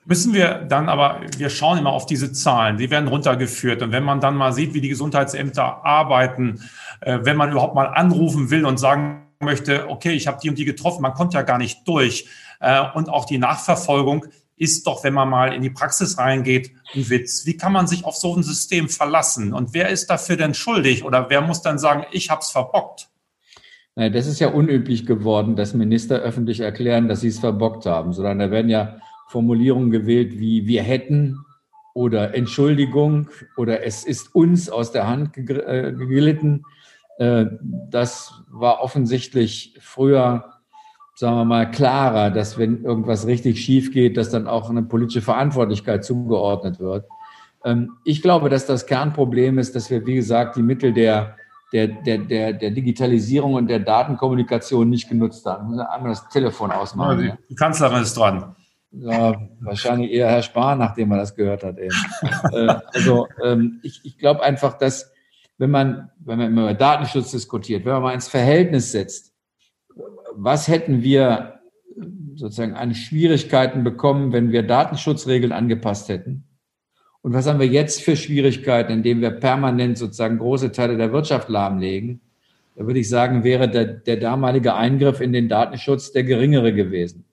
Müssen 0.04 0.34
wir 0.34 0.66
dann 0.68 0.90
aber, 0.90 1.22
wir 1.38 1.52
schauen 1.52 1.78
immer 1.78 1.92
auf 1.92 2.08
diese 2.08 2.34
Zahlen, 2.34 2.78
die 2.78 2.90
werden 2.90 3.08
runtergeführt. 3.08 3.84
Und 3.84 3.92
wenn 3.92 4.04
man 4.04 4.20
dann 4.20 4.36
mal 4.36 4.52
sieht, 4.52 4.74
wie 4.74 4.82
die 4.82 4.90
Gesundheitsämter 4.90 5.86
arbeiten, 5.86 6.60
äh, 7.02 7.20
wenn 7.22 7.38
man 7.38 7.52
überhaupt 7.52 7.76
mal 7.76 7.86
anrufen 7.86 8.50
will 8.50 8.66
und 8.66 8.78
sagen 8.78 9.28
möchte, 9.40 9.90
okay, 9.90 10.12
ich 10.12 10.28
habe 10.28 10.40
die 10.42 10.50
und 10.50 10.58
die 10.58 10.66
getroffen, 10.66 11.04
man 11.04 11.14
kommt 11.14 11.36
ja 11.36 11.44
gar 11.44 11.60
nicht 11.60 11.88
durch. 11.88 12.28
Äh, 12.60 12.84
und 12.96 13.10
auch 13.10 13.26
die 13.26 13.38
Nachverfolgung 13.38 14.26
ist 14.58 14.86
doch, 14.86 15.04
wenn 15.04 15.14
man 15.14 15.30
mal 15.30 15.54
in 15.54 15.62
die 15.62 15.70
Praxis 15.70 16.18
reingeht, 16.18 16.72
ein 16.94 17.10
Witz. 17.10 17.46
Wie 17.46 17.58
kann 17.58 17.74
man 17.74 17.88
sich 17.88 18.06
auf 18.06 18.16
so 18.16 18.36
ein 18.36 18.44
System 18.44 18.90
verlassen? 18.90 19.54
Und 19.54 19.74
wer 19.74 19.90
ist 19.90 20.08
dafür 20.08 20.38
denn 20.38 20.54
schuldig? 20.54 21.04
Oder 21.04 21.30
wer 21.30 21.42
muss 21.42 21.62
dann 21.62 21.80
sagen, 21.80 22.06
ich 22.12 22.30
habe 22.30 22.42
es 22.42 22.52
verbockt? 22.52 23.10
Das 23.96 24.26
ist 24.26 24.40
ja 24.40 24.48
unüblich 24.48 25.06
geworden, 25.06 25.56
dass 25.56 25.74
Minister 25.74 26.20
öffentlich 26.20 26.62
erklären, 26.62 27.10
dass 27.10 27.22
sie 27.22 27.28
es 27.28 27.40
verbockt 27.40 27.86
haben, 27.86 28.14
sondern 28.14 28.40
da 28.40 28.50
werden 28.50 28.70
ja 28.70 29.00
Formulierungen 29.28 29.92
gewählt 29.92 30.40
wie 30.40 30.66
wir 30.66 30.82
hätten 30.82 31.38
oder 31.94 32.34
Entschuldigung 32.34 33.30
oder 33.58 33.84
es 33.84 34.04
ist 34.04 34.34
uns 34.34 34.70
aus 34.70 34.92
der 34.92 35.08
Hand 35.08 35.38
äh, 35.38 35.92
geglitten. 35.92 36.66
Äh, 37.18 37.46
das 37.90 38.44
war 38.50 38.82
offensichtlich 38.82 39.78
früher 39.82 40.61
sagen 41.22 41.38
wir 41.38 41.46
mal, 41.46 41.70
klarer, 41.70 42.32
dass 42.32 42.58
wenn 42.58 42.84
irgendwas 42.84 43.28
richtig 43.28 43.64
schief 43.64 43.94
geht, 43.94 44.18
dass 44.18 44.32
dann 44.32 44.48
auch 44.48 44.72
eine 44.72 44.82
politische 44.82 45.22
Verantwortlichkeit 45.22 46.04
zugeordnet 46.04 46.80
wird. 46.80 47.06
Ähm, 47.64 47.92
ich 48.04 48.24
glaube, 48.24 48.50
dass 48.50 48.66
das 48.66 48.88
Kernproblem 48.88 49.60
ist, 49.60 49.76
dass 49.76 49.92
wir, 49.92 50.04
wie 50.08 50.16
gesagt, 50.16 50.56
die 50.56 50.64
Mittel 50.64 50.94
der, 50.94 51.36
der, 51.74 51.90
der, 51.90 52.18
der, 52.18 52.54
der 52.54 52.72
Digitalisierung 52.72 53.54
und 53.54 53.68
der 53.68 53.82
Datenkommunikation 53.82 54.90
nicht 54.90 55.10
genutzt 55.10 55.46
haben. 55.46 55.80
Einmal 55.80 56.10
das 56.10 56.28
Telefon 56.30 56.72
ausmachen. 56.72 57.24
Ja, 57.24 57.38
die 57.48 57.56
Kanzlerin 57.56 58.02
ist 58.02 58.18
dran. 58.18 58.56
Ja, 58.90 59.36
wahrscheinlich 59.60 60.12
eher 60.12 60.28
Herr 60.28 60.42
Spahn, 60.42 60.80
nachdem 60.80 61.12
er 61.12 61.18
das 61.18 61.36
gehört 61.36 61.64
hat. 61.64 61.78
Eben. 61.78 61.96
Äh, 62.52 62.76
also 62.96 63.28
ähm, 63.44 63.80
ich, 63.84 64.02
ich 64.04 64.18
glaube 64.18 64.42
einfach, 64.42 64.76
dass 64.76 65.12
wenn 65.60 65.70
man, 65.70 66.10
wenn 66.18 66.40
man 66.40 66.52
über 66.52 66.74
Datenschutz 66.74 67.30
diskutiert, 67.30 67.86
wenn 67.86 67.94
man 67.94 68.02
mal 68.02 68.14
ins 68.16 68.28
Verhältnis 68.28 68.92
setzt, 68.92 69.31
was 70.36 70.68
hätten 70.68 71.04
wir 71.04 71.60
sozusagen 72.36 72.74
an 72.74 72.96
Schwierigkeiten 72.96 73.84
bekommen, 73.84 74.32
wenn 74.32 74.52
wir 74.52 74.64
Datenschutzregeln 74.64 75.52
angepasst 75.52 76.10
hätten? 76.10 76.44
Und 77.22 77.34
was 77.34 77.48
haben 77.48 77.60
wir 77.60 77.68
jetzt 77.68 78.02
für 78.02 78.16
Schwierigkeiten, 78.16 78.92
indem 78.92 79.22
wir 79.22 79.32
permanent 79.32 79.98
sozusagen 79.98 80.40
große 80.40 80.72
Teile 80.72 80.98
der 80.98 81.14
Wirtschaft 81.14 81.50
lahmlegen? 81.50 82.22
Da 82.76 82.86
würde 82.88 83.00
ich 83.00 83.10
sagen, 83.10 83.44
wäre 83.44 83.70
der, 83.70 83.86
der 83.86 84.18
damalige 84.18 84.74
Eingriff 84.74 85.22
in 85.22 85.34
den 85.34 85.50
Datenschutz 85.50 86.12
der 86.14 86.24
geringere 86.24 86.74
gewesen. 86.74 87.26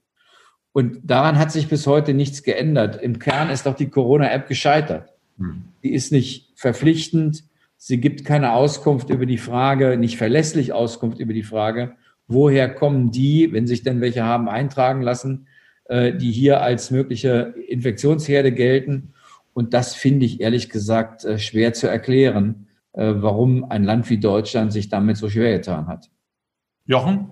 Und 0.73 0.99
daran 1.05 1.38
hat 1.38 1.50
sich 1.50 1.69
bis 1.69 1.87
heute 1.87 2.12
nichts 2.12 2.43
geändert. 2.43 3.00
Im 3.00 3.19
Kern 3.19 3.49
ist 3.49 3.67
doch 3.67 3.75
die 3.75 3.88
Corona-App 3.88 4.47
gescheitert. 4.47 5.14
Hm. 5.38 5.64
Die 5.83 5.95
ist 5.95 6.12
nicht 6.12 6.52
verpflichtend. 6.57 7.45
Sie 7.76 7.99
gibt 7.99 8.25
keine 8.25 8.52
Auskunft 8.52 9.09
über 9.09 9.25
die 9.25 9.38
Frage, 9.38 9.97
nicht 9.97 10.19
verlässlich 10.19 10.73
Auskunft 10.73 11.21
über 11.21 11.33
die 11.33 11.45
Frage, 11.45 11.95
woher 12.28 12.73
kommen 12.73 13.11
die, 13.11 13.52
wenn 13.52 13.66
sich 13.66 13.82
denn 13.82 14.00
welche 14.00 14.23
haben 14.23 14.49
eintragen 14.49 15.02
lassen, 15.02 15.49
äh, 15.85 16.12
die 16.14 16.30
hier 16.30 16.61
als 16.61 16.90
mögliche 16.90 17.54
Infektionsherde 17.68 18.52
gelten. 18.52 19.14
Und 19.54 19.75
das 19.75 19.94
finde 19.94 20.26
ich 20.26 20.40
ehrlich 20.40 20.68
gesagt 20.68 21.25
äh, 21.25 21.38
schwer 21.38 21.73
zu 21.73 21.88
erklären, 21.88 22.68
äh, 22.92 23.14
warum 23.16 23.64
ein 23.70 23.82
Land 23.82 24.08
wie 24.11 24.18
Deutschland 24.18 24.73
sich 24.73 24.88
damit 24.88 25.16
so 25.16 25.28
schwer 25.28 25.56
getan 25.56 25.88
hat. 25.88 26.11
Jochen? 26.85 27.30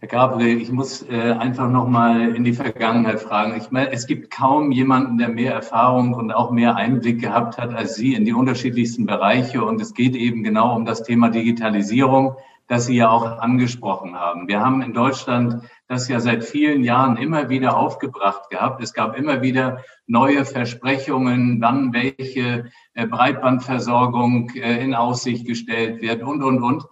Herr 0.00 0.08
Gabriel, 0.08 0.60
ich 0.60 0.70
muss 0.70 1.02
äh, 1.10 1.32
einfach 1.32 1.68
nochmal 1.68 2.36
in 2.36 2.44
die 2.44 2.52
Vergangenheit 2.52 3.18
fragen. 3.18 3.56
Ich 3.56 3.72
meine, 3.72 3.90
es 3.90 4.06
gibt 4.06 4.30
kaum 4.30 4.70
jemanden, 4.70 5.18
der 5.18 5.28
mehr 5.28 5.52
Erfahrung 5.52 6.14
und 6.14 6.30
auch 6.30 6.52
mehr 6.52 6.76
Einblick 6.76 7.20
gehabt 7.20 7.58
hat 7.58 7.74
als 7.74 7.96
Sie 7.96 8.14
in 8.14 8.24
die 8.24 8.32
unterschiedlichsten 8.32 9.06
Bereiche. 9.06 9.64
Und 9.64 9.80
es 9.80 9.94
geht 9.94 10.14
eben 10.14 10.44
genau 10.44 10.76
um 10.76 10.84
das 10.84 11.02
Thema 11.02 11.30
Digitalisierung 11.30 12.36
das 12.68 12.84
Sie 12.84 12.96
ja 12.96 13.10
auch 13.10 13.24
angesprochen 13.24 14.14
haben. 14.14 14.46
Wir 14.46 14.60
haben 14.60 14.82
in 14.82 14.92
Deutschland 14.92 15.64
das 15.88 16.06
ja 16.06 16.20
seit 16.20 16.44
vielen 16.44 16.84
Jahren 16.84 17.16
immer 17.16 17.48
wieder 17.48 17.78
aufgebracht 17.78 18.50
gehabt. 18.50 18.82
Es 18.82 18.92
gab 18.92 19.16
immer 19.16 19.40
wieder 19.40 19.82
neue 20.06 20.44
Versprechungen, 20.44 21.60
wann 21.62 21.94
welche 21.94 22.70
äh, 22.92 23.06
Breitbandversorgung 23.06 24.50
äh, 24.50 24.84
in 24.84 24.94
Aussicht 24.94 25.46
gestellt 25.46 26.02
wird 26.02 26.22
und, 26.22 26.42
und, 26.42 26.62
und. 26.62 26.84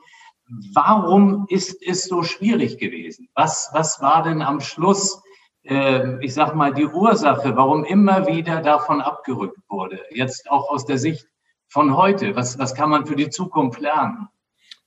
Warum 0.75 1.47
ist 1.51 1.83
es 1.87 2.05
so 2.05 2.23
schwierig 2.23 2.79
gewesen? 2.79 3.29
Was, 3.35 3.71
was 3.75 4.01
war 4.01 4.23
denn 4.23 4.41
am 4.41 4.61
Schluss, 4.61 5.23
äh, 5.65 6.25
ich 6.25 6.33
sag 6.33 6.55
mal, 6.55 6.73
die 6.73 6.87
Ursache, 6.87 7.55
warum 7.55 7.85
immer 7.85 8.27
wieder 8.27 8.63
davon 8.63 9.03
abgerückt 9.03 9.59
wurde? 9.69 10.01
Jetzt 10.11 10.51
auch 10.51 10.71
aus 10.71 10.87
der 10.87 10.97
Sicht 10.97 11.29
von 11.69 11.95
heute. 11.95 12.35
Was, 12.35 12.59
was 12.59 12.75
kann 12.75 12.89
man 12.89 13.05
für 13.05 13.17
die 13.17 13.29
Zukunft 13.29 13.81
lernen? 13.81 14.29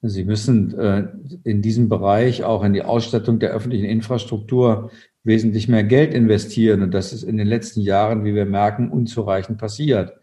Sie 0.02 0.24
müssen 0.24 0.78
äh, 0.78 1.08
in 1.44 1.62
diesem 1.62 1.90
Bereich 1.90 2.44
auch 2.44 2.64
in 2.64 2.74
die 2.74 2.84
Ausstattung 2.84 3.40
der 3.40 3.52
öffentlichen 3.52 3.86
Infrastruktur 3.86 4.92
wesentlich 5.24 5.68
mehr 5.68 5.84
Geld 5.84 6.14
investieren. 6.14 6.82
Und 6.82 6.94
das 6.94 7.12
ist 7.12 7.24
in 7.24 7.38
den 7.38 7.48
letzten 7.48 7.82
Jahren, 7.82 8.24
wie 8.24 8.34
wir 8.34 8.46
merken, 8.46 8.90
unzureichend 8.90 9.58
passiert. 9.58 10.14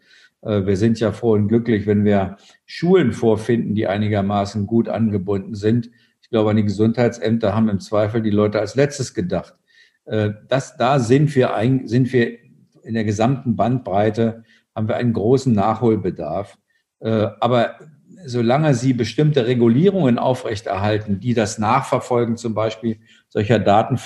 Äh, 0.41 0.65
wir 0.65 0.77
sind 0.77 0.99
ja 0.99 1.13
froh 1.13 1.33
und 1.33 1.49
glücklich, 1.49 1.87
wenn 1.87 2.05
wir 2.05 2.37
Schulen 2.65 3.13
vorfinden, 3.13 3.75
die 3.75 3.87
einigermaßen 3.87 4.67
gut 4.67 4.89
angebunden 4.89 5.55
sind. 5.55 5.91
Ich 6.23 6.31
glaube, 6.31 6.51
an 6.51 6.57
die 6.57 6.65
Gesundheitsämter 6.65 7.55
haben 7.55 7.69
im 7.69 7.81
Zweifel 7.81 8.23
die 8.23 8.31
Leute 8.31 8.59
als 8.59 8.77
letztes 8.77 9.13
gedacht. 9.13 9.55
Äh, 10.07 10.31
das, 10.49 10.77
da 10.79 10.99
sind 10.99 11.35
wir, 11.35 11.55
ein, 11.55 11.87
sind 11.87 12.13
wir 12.15 12.39
in 12.83 12.95
der 12.95 13.05
gesamten 13.05 13.57
Bandbreite, 13.57 14.45
haben 14.75 14.89
wir 14.89 14.97
einen 14.97 15.13
großen 15.13 15.53
Nachholbedarf. 15.53 16.57
Äh, 17.01 17.29
aber 17.41 17.77
solange 18.25 18.75
sie 18.75 18.93
bestimmte 18.93 19.47
Regulierungen 19.47 20.19
aufrechterhalten, 20.19 21.21
die 21.21 21.35
das 21.35 21.59
Nachverfolgen 21.59 22.37
zum 22.37 22.55
Beispiel 22.55 22.99
solcher 23.29 23.59
Daten 23.59 23.99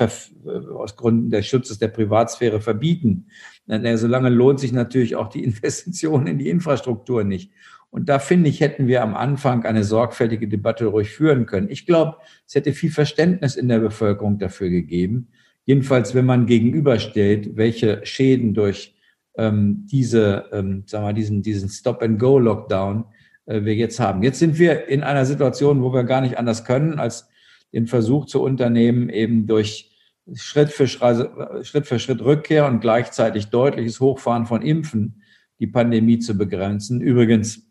aus 0.74 0.96
Gründen 0.96 1.30
des 1.30 1.46
Schutzes 1.46 1.78
der 1.78 1.88
Privatsphäre 1.88 2.60
verbieten, 2.60 3.26
dann, 3.66 3.96
solange 3.96 4.28
lohnt 4.28 4.60
sich 4.60 4.72
natürlich 4.72 5.16
auch 5.16 5.28
die 5.28 5.44
Investition 5.44 6.26
in 6.26 6.38
die 6.38 6.48
Infrastruktur 6.48 7.24
nicht. 7.24 7.52
Und 7.90 8.08
da 8.08 8.20
finde 8.20 8.48
ich, 8.48 8.60
hätten 8.60 8.86
wir 8.86 9.02
am 9.02 9.14
Anfang 9.14 9.64
eine 9.64 9.82
sorgfältige 9.82 10.46
Debatte 10.46 10.86
ruhig 10.86 11.10
führen 11.10 11.46
können. 11.46 11.68
Ich 11.70 11.86
glaube, 11.86 12.18
es 12.46 12.54
hätte 12.54 12.72
viel 12.72 12.90
Verständnis 12.90 13.56
in 13.56 13.68
der 13.68 13.80
Bevölkerung 13.80 14.38
dafür 14.38 14.70
gegeben. 14.70 15.28
Jedenfalls, 15.64 16.14
wenn 16.14 16.24
man 16.24 16.46
gegenüberstellt, 16.46 17.56
welche 17.56 18.00
Schäden 18.04 18.54
durch 18.54 18.94
ähm, 19.36 19.86
diese, 19.90 20.46
ähm, 20.52 20.84
sagen 20.86 21.06
wir, 21.06 21.12
diesen, 21.12 21.42
diesen 21.42 21.68
Stop-and-Go-Lockdown 21.68 23.00
äh, 23.00 23.19
wir 23.52 23.74
jetzt 23.74 23.98
haben. 23.98 24.22
Jetzt 24.22 24.38
sind 24.38 24.58
wir 24.58 24.88
in 24.88 25.02
einer 25.02 25.24
Situation, 25.24 25.82
wo 25.82 25.92
wir 25.92 26.04
gar 26.04 26.20
nicht 26.20 26.38
anders 26.38 26.64
können, 26.64 26.98
als 26.98 27.28
den 27.72 27.86
Versuch 27.86 28.26
zu 28.26 28.42
unternehmen, 28.42 29.08
eben 29.08 29.46
durch 29.46 29.90
Schritt 30.34 30.70
für 30.70 30.86
Schritt, 30.86 31.30
Schritt 31.62 31.86
für 31.86 31.98
Schritt 31.98 32.20
Rückkehr 32.20 32.66
und 32.66 32.80
gleichzeitig 32.80 33.46
deutliches 33.46 34.00
Hochfahren 34.00 34.46
von 34.46 34.62
Impfen 34.62 35.22
die 35.58 35.66
Pandemie 35.66 36.18
zu 36.18 36.36
begrenzen. 36.36 37.00
Übrigens, 37.00 37.66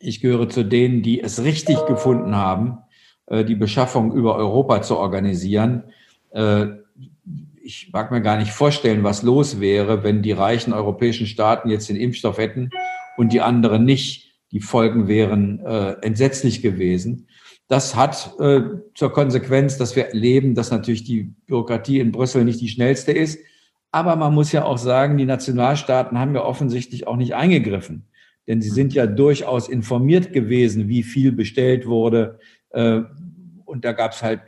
ich 0.00 0.20
gehöre 0.20 0.48
zu 0.48 0.64
denen, 0.64 1.02
die 1.02 1.20
es 1.20 1.42
richtig 1.44 1.84
gefunden 1.86 2.34
haben, 2.34 2.78
äh, 3.26 3.44
die 3.44 3.54
Beschaffung 3.54 4.12
über 4.12 4.36
Europa 4.36 4.82
zu 4.82 4.96
organisieren. 4.96 5.84
Äh, 6.30 6.66
ich 7.62 7.90
mag 7.92 8.10
mir 8.10 8.22
gar 8.22 8.38
nicht 8.38 8.50
vorstellen, 8.50 9.04
was 9.04 9.22
los 9.22 9.60
wäre, 9.60 10.02
wenn 10.02 10.22
die 10.22 10.32
reichen 10.32 10.72
europäischen 10.72 11.26
Staaten 11.26 11.68
jetzt 11.68 11.88
den 11.88 11.96
Impfstoff 11.96 12.38
hätten 12.38 12.70
und 13.16 13.32
die 13.32 13.40
anderen 13.40 13.84
nicht 13.84 14.31
die 14.52 14.60
Folgen 14.60 15.08
wären 15.08 15.60
äh, 15.60 15.92
entsetzlich 16.02 16.62
gewesen. 16.62 17.26
Das 17.68 17.96
hat 17.96 18.34
äh, 18.38 18.60
zur 18.94 19.12
Konsequenz, 19.12 19.78
dass 19.78 19.96
wir 19.96 20.08
erleben, 20.08 20.54
dass 20.54 20.70
natürlich 20.70 21.04
die 21.04 21.34
Bürokratie 21.46 22.00
in 22.00 22.12
Brüssel 22.12 22.44
nicht 22.44 22.60
die 22.60 22.68
schnellste 22.68 23.12
ist. 23.12 23.38
Aber 23.90 24.14
man 24.16 24.34
muss 24.34 24.52
ja 24.52 24.64
auch 24.64 24.78
sagen, 24.78 25.16
die 25.16 25.24
Nationalstaaten 25.24 26.18
haben 26.18 26.34
ja 26.34 26.44
offensichtlich 26.44 27.06
auch 27.06 27.16
nicht 27.16 27.34
eingegriffen. 27.34 28.06
Denn 28.46 28.60
sie 28.60 28.70
sind 28.70 28.92
ja 28.92 29.06
durchaus 29.06 29.68
informiert 29.68 30.32
gewesen, 30.32 30.88
wie 30.88 31.02
viel 31.02 31.32
bestellt 31.32 31.86
wurde. 31.86 32.38
Äh, 32.70 33.00
und 33.64 33.84
da 33.84 33.92
gab 33.92 34.12
es 34.12 34.22
halt 34.22 34.42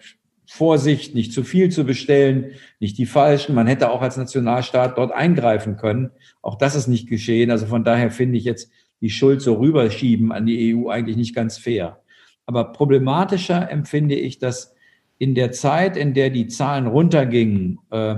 Vorsicht, 0.46 1.14
nicht 1.14 1.32
zu 1.32 1.42
viel 1.42 1.70
zu 1.70 1.84
bestellen, 1.84 2.52
nicht 2.78 2.98
die 2.98 3.06
falschen. 3.06 3.54
Man 3.54 3.66
hätte 3.66 3.90
auch 3.90 4.02
als 4.02 4.18
Nationalstaat 4.18 4.98
dort 4.98 5.12
eingreifen 5.12 5.76
können. 5.76 6.10
Auch 6.42 6.56
das 6.56 6.74
ist 6.74 6.88
nicht 6.88 7.08
geschehen. 7.08 7.50
Also 7.50 7.66
von 7.66 7.84
daher 7.84 8.10
finde 8.10 8.36
ich 8.36 8.44
jetzt 8.44 8.70
die 9.04 9.10
Schuld 9.10 9.42
so 9.42 9.56
rüberschieben 9.56 10.32
an 10.32 10.46
die 10.46 10.74
EU 10.74 10.88
eigentlich 10.88 11.18
nicht 11.18 11.34
ganz 11.34 11.58
fair. 11.58 12.00
Aber 12.46 12.72
problematischer 12.72 13.70
empfinde 13.70 14.14
ich, 14.14 14.38
dass 14.38 14.74
in 15.18 15.34
der 15.34 15.52
Zeit, 15.52 15.98
in 15.98 16.14
der 16.14 16.30
die 16.30 16.46
Zahlen 16.46 16.86
runtergingen, 16.86 17.80
äh, 17.90 18.16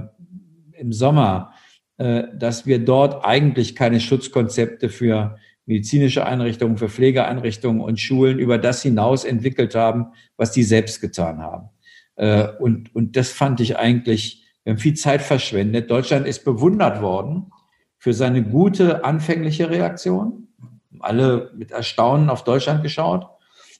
im 0.78 0.93
Sommer, 0.93 1.52
äh, 1.99 2.23
dass 2.38 2.66
wir 2.66 2.78
dort 2.78 3.25
eigentlich 3.25 3.75
keine 3.75 3.99
Schutzkonzepte 3.99 4.88
für 4.88 5.38
medizinische 5.64 6.25
Einrichtungen, 6.25 6.76
für 6.76 6.88
Pflegeeinrichtungen 6.88 7.81
und 7.81 7.99
Schulen 7.99 8.38
über 8.38 8.57
das 8.57 8.81
hinaus 8.81 9.25
entwickelt 9.25 9.75
haben, 9.75 10.12
was 10.37 10.52
die 10.52 10.62
selbst 10.62 11.00
getan 11.00 11.40
haben. 11.40 11.71
Äh, 12.14 12.47
und, 12.61 12.95
und 12.95 13.16
das 13.16 13.33
fand 13.33 13.59
ich 13.59 13.76
eigentlich, 13.76 14.45
wir 14.62 14.75
haben 14.75 14.78
viel 14.78 14.95
Zeit 14.95 15.21
verschwendet. 15.21 15.90
Deutschland 15.90 16.28
ist 16.28 16.45
bewundert 16.45 17.02
worden 17.02 17.50
für 17.99 18.14
seine 18.14 18.45
gute 18.45 19.05
anfängliche 19.05 19.69
Reaktion. 19.69 20.46
Alle 21.00 21.50
mit 21.57 21.71
Erstaunen 21.71 22.31
auf 22.31 22.45
Deutschland 22.45 22.83
geschaut. 22.83 23.26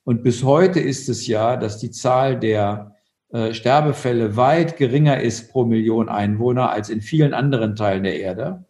Und 0.05 0.23
bis 0.23 0.45
heute 0.45 0.81
ist 0.81 1.09
es 1.09 1.27
ja, 1.27 1.57
dass 1.57 1.79
die 1.79 1.91
Zahl 1.91 2.39
der 2.39 2.97
äh, 3.33 3.53
Sterbefälle 3.53 4.37
weit 4.37 4.77
geringer 4.77 5.21
ist 5.21 5.51
pro 5.51 5.65
Million 5.65 6.09
Einwohner 6.09 6.71
als 6.71 6.89
in 6.89 7.01
vielen 7.01 7.35
anderen 7.35 7.75
Teilen 7.75 8.05
der 8.05 8.21
Erde. 8.21 8.65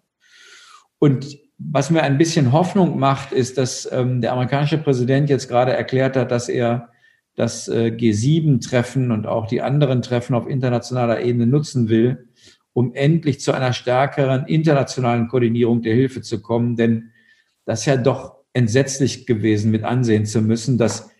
Und 0.99 1.39
was 1.59 1.91
mir 1.91 2.03
ein 2.03 2.19
bisschen 2.19 2.53
Hoffnung 2.53 2.99
macht, 2.99 3.33
ist, 3.33 3.59
dass 3.59 3.91
ähm, 3.91 4.21
der 4.21 4.33
amerikanische 4.33 4.79
Präsident 4.79 5.31
jetzt 5.31 5.49
gerade 5.49 5.73
erklärt 5.73 6.17
hat, 6.17 6.31
dass 6.31 6.49
er 6.49 6.91
das 7.35 7.69
äh, 7.69 7.93
G7-Treffen 7.95 9.11
und 9.11 9.27
auch 9.27 9.47
die 9.47 9.63
anderen 9.63 10.03
Treffen 10.03 10.35
auf 10.35 10.49
internationaler 10.49 11.21
Ebene 11.21 11.47
nutzen 11.47 11.89
will, 11.89 12.29
um 12.73 12.95
endlich 12.95 13.41
zu 13.41 13.53
einer 13.53 13.73
stärkeren 13.73 14.47
internationalen 14.47 15.29
Koordinierung 15.29 15.83
der 15.83 15.95
Hilfe 15.95 16.23
zu 16.23 16.41
kommen. 16.41 16.77
Denn 16.77 17.13
das 17.67 17.81
ist 17.81 17.87
ja 17.87 17.97
doch 17.97 18.36
entsetzlich 18.57 19.27
gewesen, 19.27 19.71
mit 19.71 19.85
ansehen 19.85 20.25
zu 20.25 20.41
müssen, 20.41 20.79
dass 20.79 21.11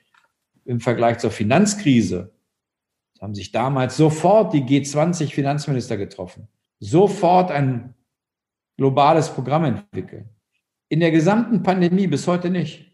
im 0.65 0.81
Vergleich 0.81 1.19
zur 1.19 1.31
Finanzkrise 1.31 2.33
haben 3.21 3.35
sich 3.35 3.53
damals 3.53 3.97
sofort 3.97 4.55
die 4.55 4.63
G20-Finanzminister 4.63 5.99
getroffen, 5.99 6.49
sofort 6.81 7.51
ein 7.51 7.95
globales 8.79 9.29
Programm 9.29 9.65
entwickeln. 9.65 10.31
In 10.89 11.01
der 11.01 11.11
gesamten 11.11 11.63
Pandemie 11.63 12.07
bis 12.07 12.27
heute 12.27 12.49
nicht. 12.49 12.87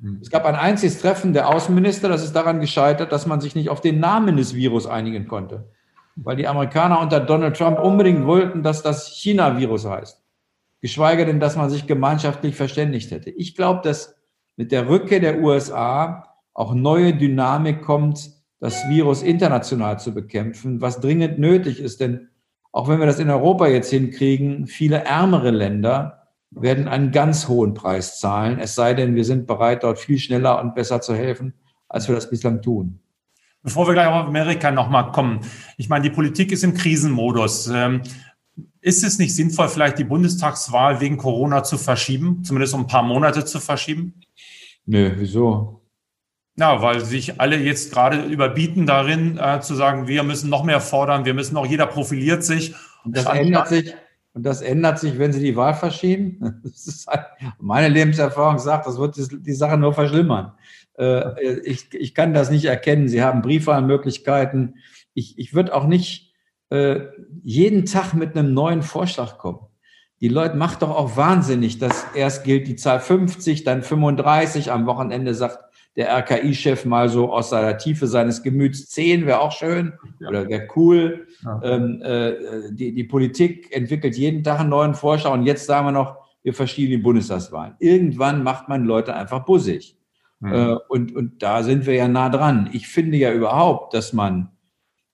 Hm. 0.00 0.20
Es 0.22 0.30
gab 0.30 0.44
ein 0.44 0.54
einziges 0.54 1.00
Treffen 1.00 1.32
der 1.32 1.48
Außenminister, 1.48 2.08
das 2.08 2.22
ist 2.22 2.32
daran 2.32 2.60
gescheitert, 2.60 3.10
dass 3.10 3.26
man 3.26 3.40
sich 3.40 3.56
nicht 3.56 3.70
auf 3.70 3.80
den 3.80 3.98
Namen 3.98 4.36
des 4.36 4.54
Virus 4.54 4.86
einigen 4.86 5.26
konnte. 5.26 5.68
Weil 6.14 6.36
die 6.36 6.46
Amerikaner 6.46 7.00
unter 7.00 7.18
Donald 7.18 7.56
Trump 7.56 7.80
unbedingt 7.80 8.24
wollten, 8.24 8.62
dass 8.62 8.82
das 8.82 9.08
China-Virus 9.08 9.84
heißt. 9.84 10.23
Geschweige 10.84 11.24
denn, 11.24 11.40
dass 11.40 11.56
man 11.56 11.70
sich 11.70 11.86
gemeinschaftlich 11.86 12.56
verständigt 12.56 13.10
hätte. 13.10 13.30
Ich 13.30 13.56
glaube, 13.56 13.80
dass 13.82 14.16
mit 14.56 14.70
der 14.70 14.86
Rückkehr 14.86 15.18
der 15.18 15.40
USA 15.40 16.28
auch 16.52 16.74
neue 16.74 17.14
Dynamik 17.14 17.80
kommt, 17.80 18.32
das 18.60 18.86
Virus 18.90 19.22
international 19.22 19.98
zu 19.98 20.12
bekämpfen, 20.12 20.82
was 20.82 21.00
dringend 21.00 21.38
nötig 21.38 21.80
ist. 21.80 22.00
Denn 22.00 22.28
auch 22.70 22.86
wenn 22.86 22.98
wir 22.98 23.06
das 23.06 23.18
in 23.18 23.30
Europa 23.30 23.66
jetzt 23.66 23.88
hinkriegen, 23.88 24.66
viele 24.66 25.04
ärmere 25.04 25.52
Länder 25.52 26.28
werden 26.50 26.86
einen 26.86 27.12
ganz 27.12 27.48
hohen 27.48 27.72
Preis 27.72 28.20
zahlen, 28.20 28.58
es 28.58 28.74
sei 28.74 28.92
denn, 28.92 29.14
wir 29.14 29.24
sind 29.24 29.46
bereit, 29.46 29.84
dort 29.84 29.98
viel 29.98 30.18
schneller 30.18 30.60
und 30.60 30.74
besser 30.74 31.00
zu 31.00 31.14
helfen, 31.14 31.54
als 31.88 32.08
wir 32.08 32.14
das 32.14 32.28
bislang 32.28 32.60
tun. 32.60 33.00
Bevor 33.62 33.86
wir 33.86 33.94
gleich 33.94 34.08
auf 34.08 34.26
Amerika 34.26 34.70
nochmal 34.70 35.12
kommen. 35.12 35.40
Ich 35.78 35.88
meine, 35.88 36.02
die 36.02 36.14
Politik 36.14 36.52
ist 36.52 36.62
im 36.62 36.74
Krisenmodus. 36.74 37.72
Ist 38.80 39.02
es 39.02 39.18
nicht 39.18 39.34
sinnvoll, 39.34 39.68
vielleicht 39.68 39.98
die 39.98 40.04
Bundestagswahl 40.04 41.00
wegen 41.00 41.16
Corona 41.16 41.64
zu 41.64 41.78
verschieben, 41.78 42.44
zumindest 42.44 42.74
um 42.74 42.80
ein 42.82 42.86
paar 42.86 43.02
Monate 43.02 43.44
zu 43.44 43.60
verschieben? 43.60 44.20
Nö, 44.86 45.12
wieso? 45.16 45.80
Ja, 46.56 46.82
weil 46.82 47.04
sich 47.04 47.40
alle 47.40 47.56
jetzt 47.56 47.92
gerade 47.92 48.24
überbieten 48.24 48.86
darin, 48.86 49.38
äh, 49.38 49.60
zu 49.60 49.74
sagen, 49.74 50.06
wir 50.06 50.22
müssen 50.22 50.50
noch 50.50 50.62
mehr 50.62 50.80
fordern, 50.80 51.24
wir 51.24 51.34
müssen 51.34 51.54
noch, 51.54 51.66
jeder 51.66 51.86
profiliert 51.86 52.44
sich. 52.44 52.74
Und 53.04 53.16
das 53.16 53.26
ändert 53.26 53.68
sich, 53.68 53.94
und 54.34 54.44
das 54.44 54.62
ändert 54.62 54.98
sich, 54.98 55.18
wenn 55.18 55.32
Sie 55.32 55.40
die 55.40 55.56
Wahl 55.56 55.74
verschieben. 55.74 56.62
Halt, 57.06 57.26
meine 57.58 57.88
Lebenserfahrung 57.88 58.58
sagt, 58.58 58.86
das 58.86 58.98
wird 58.98 59.16
die 59.16 59.52
Sache 59.54 59.78
nur 59.78 59.94
verschlimmern. 59.94 60.52
Äh, 60.98 61.60
ich, 61.60 61.92
ich 61.94 62.14
kann 62.14 62.34
das 62.34 62.50
nicht 62.50 62.64
erkennen. 62.64 63.08
Sie 63.08 63.22
haben 63.22 63.42
Briefwahlmöglichkeiten. 63.42 64.76
Ich, 65.14 65.38
ich 65.38 65.54
würde 65.54 65.74
auch 65.74 65.86
nicht 65.86 66.33
äh, 66.74 67.08
jeden 67.44 67.86
Tag 67.86 68.14
mit 68.14 68.36
einem 68.36 68.52
neuen 68.52 68.82
Vorschlag 68.82 69.38
kommen. 69.38 69.60
Die 70.20 70.28
Leute 70.28 70.56
macht 70.56 70.82
doch 70.82 70.90
auch 70.90 71.16
wahnsinnig, 71.16 71.78
dass 71.78 72.06
erst 72.14 72.44
gilt 72.44 72.66
die 72.66 72.76
Zahl 72.76 72.98
50, 72.98 73.62
dann 73.62 73.82
35, 73.82 74.72
am 74.72 74.86
Wochenende 74.86 75.34
sagt 75.34 75.58
der 75.96 76.08
RKI-Chef 76.08 76.84
mal 76.84 77.08
so 77.08 77.32
aus 77.32 77.50
seiner 77.50 77.78
Tiefe 77.78 78.08
seines 78.08 78.42
Gemüts 78.42 78.88
10 78.88 79.26
wäre 79.26 79.40
auch 79.40 79.52
schön 79.52 79.92
ja. 80.18 80.28
oder 80.28 80.48
wäre 80.48 80.66
cool. 80.74 81.28
Ja. 81.44 81.60
Ähm, 81.62 82.02
äh, 82.02 82.32
die, 82.72 82.92
die 82.92 83.04
Politik 83.04 83.74
entwickelt 83.74 84.16
jeden 84.16 84.42
Tag 84.42 84.58
einen 84.58 84.70
neuen 84.70 84.94
Vorschlag 84.94 85.32
und 85.32 85.44
jetzt 85.44 85.66
sagen 85.66 85.86
wir 85.86 85.92
noch, 85.92 86.16
wir 86.42 86.54
verschieben 86.54 86.90
die 86.90 86.98
Bundestagswahlen. 86.98 87.74
Irgendwann 87.78 88.42
macht 88.42 88.68
man 88.68 88.84
Leute 88.84 89.14
einfach 89.14 89.44
bussig. 89.44 89.96
Mhm. 90.40 90.52
Äh, 90.52 90.76
und, 90.88 91.14
und 91.14 91.42
da 91.42 91.62
sind 91.62 91.86
wir 91.86 91.94
ja 91.94 92.08
nah 92.08 92.28
dran. 92.28 92.68
Ich 92.72 92.88
finde 92.88 93.16
ja 93.16 93.32
überhaupt, 93.32 93.94
dass 93.94 94.12
man 94.12 94.50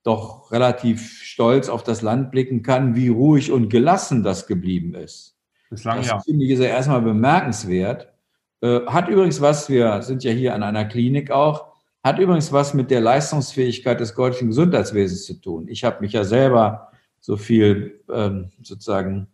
doch 0.03 0.51
relativ 0.51 1.23
stolz 1.23 1.69
auf 1.69 1.83
das 1.83 2.03
Land 2.03 2.31
blicken 2.31 2.63
kann, 2.63 2.95
wie 2.95 3.09
ruhig 3.09 3.53
und 3.53 3.69
gelassen 3.69 4.23
das 4.23 4.47
geblieben 4.47 4.95
ist. 4.95 5.37
Bislang, 5.69 5.99
das 5.99 6.09
ja. 6.09 6.19
finde 6.21 6.45
ich 6.45 6.53
ist 6.53 6.61
ja 6.61 6.67
erstmal 6.67 7.03
bemerkenswert. 7.03 8.13
Äh, 8.61 8.81
hat 8.87 9.09
übrigens 9.09 9.41
was, 9.41 9.69
wir 9.69 10.03
sind 10.03 10.25
ja 10.25 10.33
hier 10.33 10.55
an 10.55 10.63
einer 10.63 10.85
Klinik 10.85 11.31
auch, 11.31 11.67
hat 12.03 12.19
übrigens 12.19 12.53
was 12.53 12.75
mit 12.75 12.91
der 12.91 13.01
Leistungsfähigkeit 13.01 14.01
des 14.01 14.15
deutschen 14.15 14.49
Gesundheitswesens 14.49 15.25
zu 15.25 15.35
tun. 15.35 15.69
Ich 15.69 15.85
habe 15.85 16.01
mich 16.01 16.13
ja 16.13 16.25
selber 16.25 16.91
so 17.21 17.37
viel 17.37 18.01
ähm, 18.11 18.51
sozusagen 18.63 19.29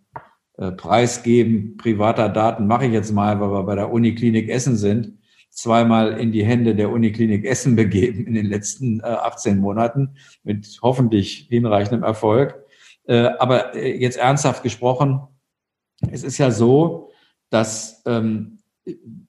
äh, 0.58 0.72
preisgeben 0.72 1.76
privater 1.76 2.28
Daten 2.28 2.66
mache 2.66 2.86
ich 2.86 2.92
jetzt 2.92 3.12
mal, 3.12 3.38
weil 3.40 3.50
wir 3.50 3.62
bei 3.62 3.74
der 3.74 3.92
Uniklinik 3.92 4.48
Essen 4.48 4.76
sind, 4.76 5.15
zweimal 5.56 6.20
in 6.20 6.32
die 6.32 6.44
Hände 6.44 6.74
der 6.74 6.90
Uniklinik 6.90 7.44
Essen 7.44 7.76
begeben 7.76 8.26
in 8.26 8.34
den 8.34 8.46
letzten 8.46 9.00
äh, 9.00 9.04
18 9.04 9.58
Monaten 9.58 10.16
mit 10.44 10.78
hoffentlich 10.82 11.46
hinreichendem 11.48 12.04
Erfolg. 12.04 12.62
Äh, 13.04 13.30
aber 13.38 13.74
äh, 13.74 13.98
jetzt 13.98 14.18
ernsthaft 14.18 14.62
gesprochen, 14.62 15.20
es 16.10 16.22
ist 16.22 16.36
ja 16.36 16.50
so, 16.50 17.10
dass 17.48 18.02
ähm, 18.04 18.58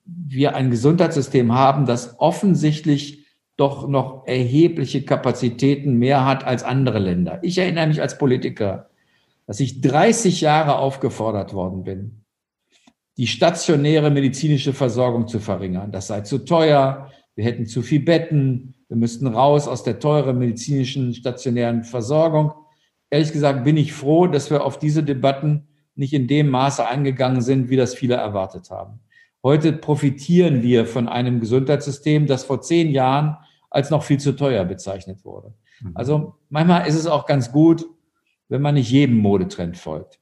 wir 0.06 0.56
ein 0.56 0.70
Gesundheitssystem 0.70 1.54
haben, 1.54 1.86
das 1.86 2.20
offensichtlich 2.20 3.26
doch 3.56 3.88
noch 3.88 4.28
erhebliche 4.28 5.04
Kapazitäten 5.04 5.94
mehr 5.94 6.26
hat 6.26 6.44
als 6.44 6.64
andere 6.64 7.00
Länder. 7.00 7.40
Ich 7.42 7.58
erinnere 7.58 7.88
mich 7.88 8.02
als 8.02 8.18
Politiker, 8.18 8.90
dass 9.48 9.62
ich 9.62 9.80
30 9.80 10.42
Jahre 10.42 10.78
aufgefordert 10.78 11.54
worden 11.54 11.84
bin, 11.84 12.24
die 13.18 13.28
stationäre 13.28 14.12
medizinische 14.12 14.74
Versorgung 14.74 15.28
zu 15.28 15.40
verringern. 15.40 15.92
Das 15.92 16.08
sei 16.08 16.22
zu 16.22 16.40
teuer, 16.40 17.12
wir 17.36 17.46
hätten 17.46 17.66
zu 17.66 17.82
viel 17.82 18.02
Betten, 18.02 18.76
wir 18.88 18.98
müssten 18.98 19.28
raus 19.28 19.68
aus 19.68 19.84
der 19.84 20.00
teuren 20.00 20.38
medizinischen 20.38 21.14
stationären 21.14 21.84
Versorgung. 21.84 22.54
Ehrlich 23.10 23.34
gesagt 23.34 23.64
bin 23.64 23.78
ich 23.78 23.94
froh, 23.94 24.28
dass 24.28 24.50
wir 24.50 24.64
auf 24.64 24.80
diese 24.80 25.04
Debatten 25.04 25.68
nicht 25.96 26.14
in 26.14 26.28
dem 26.28 26.50
Maße 26.50 26.88
eingegangen 26.88 27.42
sind, 27.42 27.70
wie 27.70 27.76
das 27.76 27.96
viele 27.96 28.16
erwartet 28.16 28.70
haben. 28.70 29.00
Heute 29.44 29.74
profitieren 29.74 30.62
wir 30.62 30.86
von 30.86 31.08
einem 31.08 31.40
Gesundheitssystem, 31.40 32.28
das 32.28 32.44
vor 32.44 32.62
zehn 32.62 32.92
Jahren 32.92 33.38
als 33.70 33.90
noch 33.90 34.04
viel 34.04 34.20
zu 34.20 34.36
teuer 34.36 34.64
bezeichnet 34.66 35.26
wurde. 35.26 35.54
Mhm. 35.82 35.92
Also 35.96 36.36
manchmal 36.50 36.88
ist 36.88 36.96
es 36.96 37.08
auch 37.08 37.26
ganz 37.26 37.52
gut, 37.52 37.86
wenn 38.50 38.62
man 38.62 38.76
nicht 38.76 38.92
jedem 38.92 39.18
Modetrend 39.18 39.78
folgt. 39.78 40.20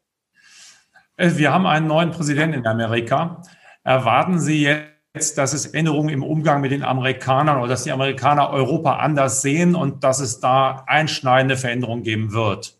Äh, 1.17 1.31
wir 1.35 1.53
haben 1.53 1.65
einen 1.65 1.87
neuen 1.87 2.11
Präsidenten 2.11 2.59
in 2.59 2.67
Amerika. 2.67 3.41
Erwarten 3.83 4.39
Sie 4.39 4.63
jetzt, 4.63 5.37
dass 5.37 5.53
es 5.53 5.67
Änderungen 5.67 6.09
im 6.09 6.23
Umgang 6.23 6.61
mit 6.61 6.71
den 6.71 6.83
Amerikanern 6.83 7.57
oder 7.59 7.69
dass 7.69 7.83
die 7.83 7.91
Amerikaner 7.91 8.49
Europa 8.49 8.97
anders 8.97 9.41
sehen 9.41 9.75
und 9.75 10.03
dass 10.03 10.19
es 10.19 10.39
da 10.39 10.83
einschneidende 10.87 11.57
Veränderungen 11.57 12.03
geben 12.03 12.33
wird? 12.33 12.77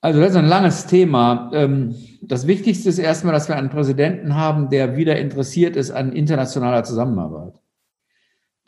Also 0.00 0.20
das 0.20 0.30
ist 0.30 0.36
ein 0.36 0.46
langes 0.46 0.86
Thema. 0.86 1.50
Ähm, 1.52 1.96
das 2.22 2.46
Wichtigste 2.46 2.88
ist 2.88 2.98
erstmal, 2.98 3.32
dass 3.32 3.48
wir 3.48 3.56
einen 3.56 3.70
Präsidenten 3.70 4.36
haben, 4.36 4.68
der 4.70 4.96
wieder 4.96 5.18
interessiert 5.18 5.74
ist 5.74 5.90
an 5.90 6.12
internationaler 6.12 6.84
Zusammenarbeit. 6.84 7.54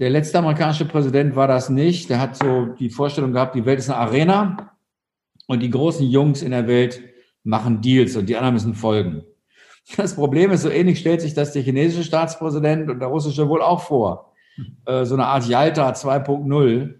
Der 0.01 0.11
letzte 0.11 0.39
amerikanische 0.39 0.85
Präsident 0.85 1.37
war 1.37 1.49
das 1.49 1.69
nicht. 1.69 2.09
Der 2.09 2.21
hat 2.21 2.37
so 2.37 2.67
die 2.67 2.89
Vorstellung 2.91 3.33
gehabt, 3.33 3.55
die 3.55 3.67
Welt 3.67 3.81
ist 3.81 3.91
eine 3.91 3.99
Arena 3.99 4.78
und 5.49 5.61
die 5.61 5.71
großen 5.71 6.07
Jungs 6.07 6.43
in 6.43 6.53
der 6.53 6.69
Welt 6.69 7.03
machen 7.43 7.81
Deals 7.81 8.15
und 8.17 8.29
die 8.29 8.37
anderen 8.37 8.55
müssen 8.55 8.75
folgen. 8.75 9.25
Das 9.97 10.15
Problem 10.15 10.51
ist, 10.51 10.63
so 10.63 10.69
ähnlich 10.69 11.01
stellt 11.01 11.23
sich 11.23 11.33
das 11.33 11.53
der 11.53 11.63
chinesische 11.63 12.05
Staatspräsident 12.05 12.91
und 12.91 13.01
der 13.01 13.09
russische 13.09 13.49
wohl 13.49 13.63
auch 13.63 13.81
vor. 13.81 14.35
Äh, 14.85 15.07
so 15.07 15.15
eine 15.15 15.27
Art 15.27 15.49
Yalta 15.49 15.91
2.0. 15.91 16.95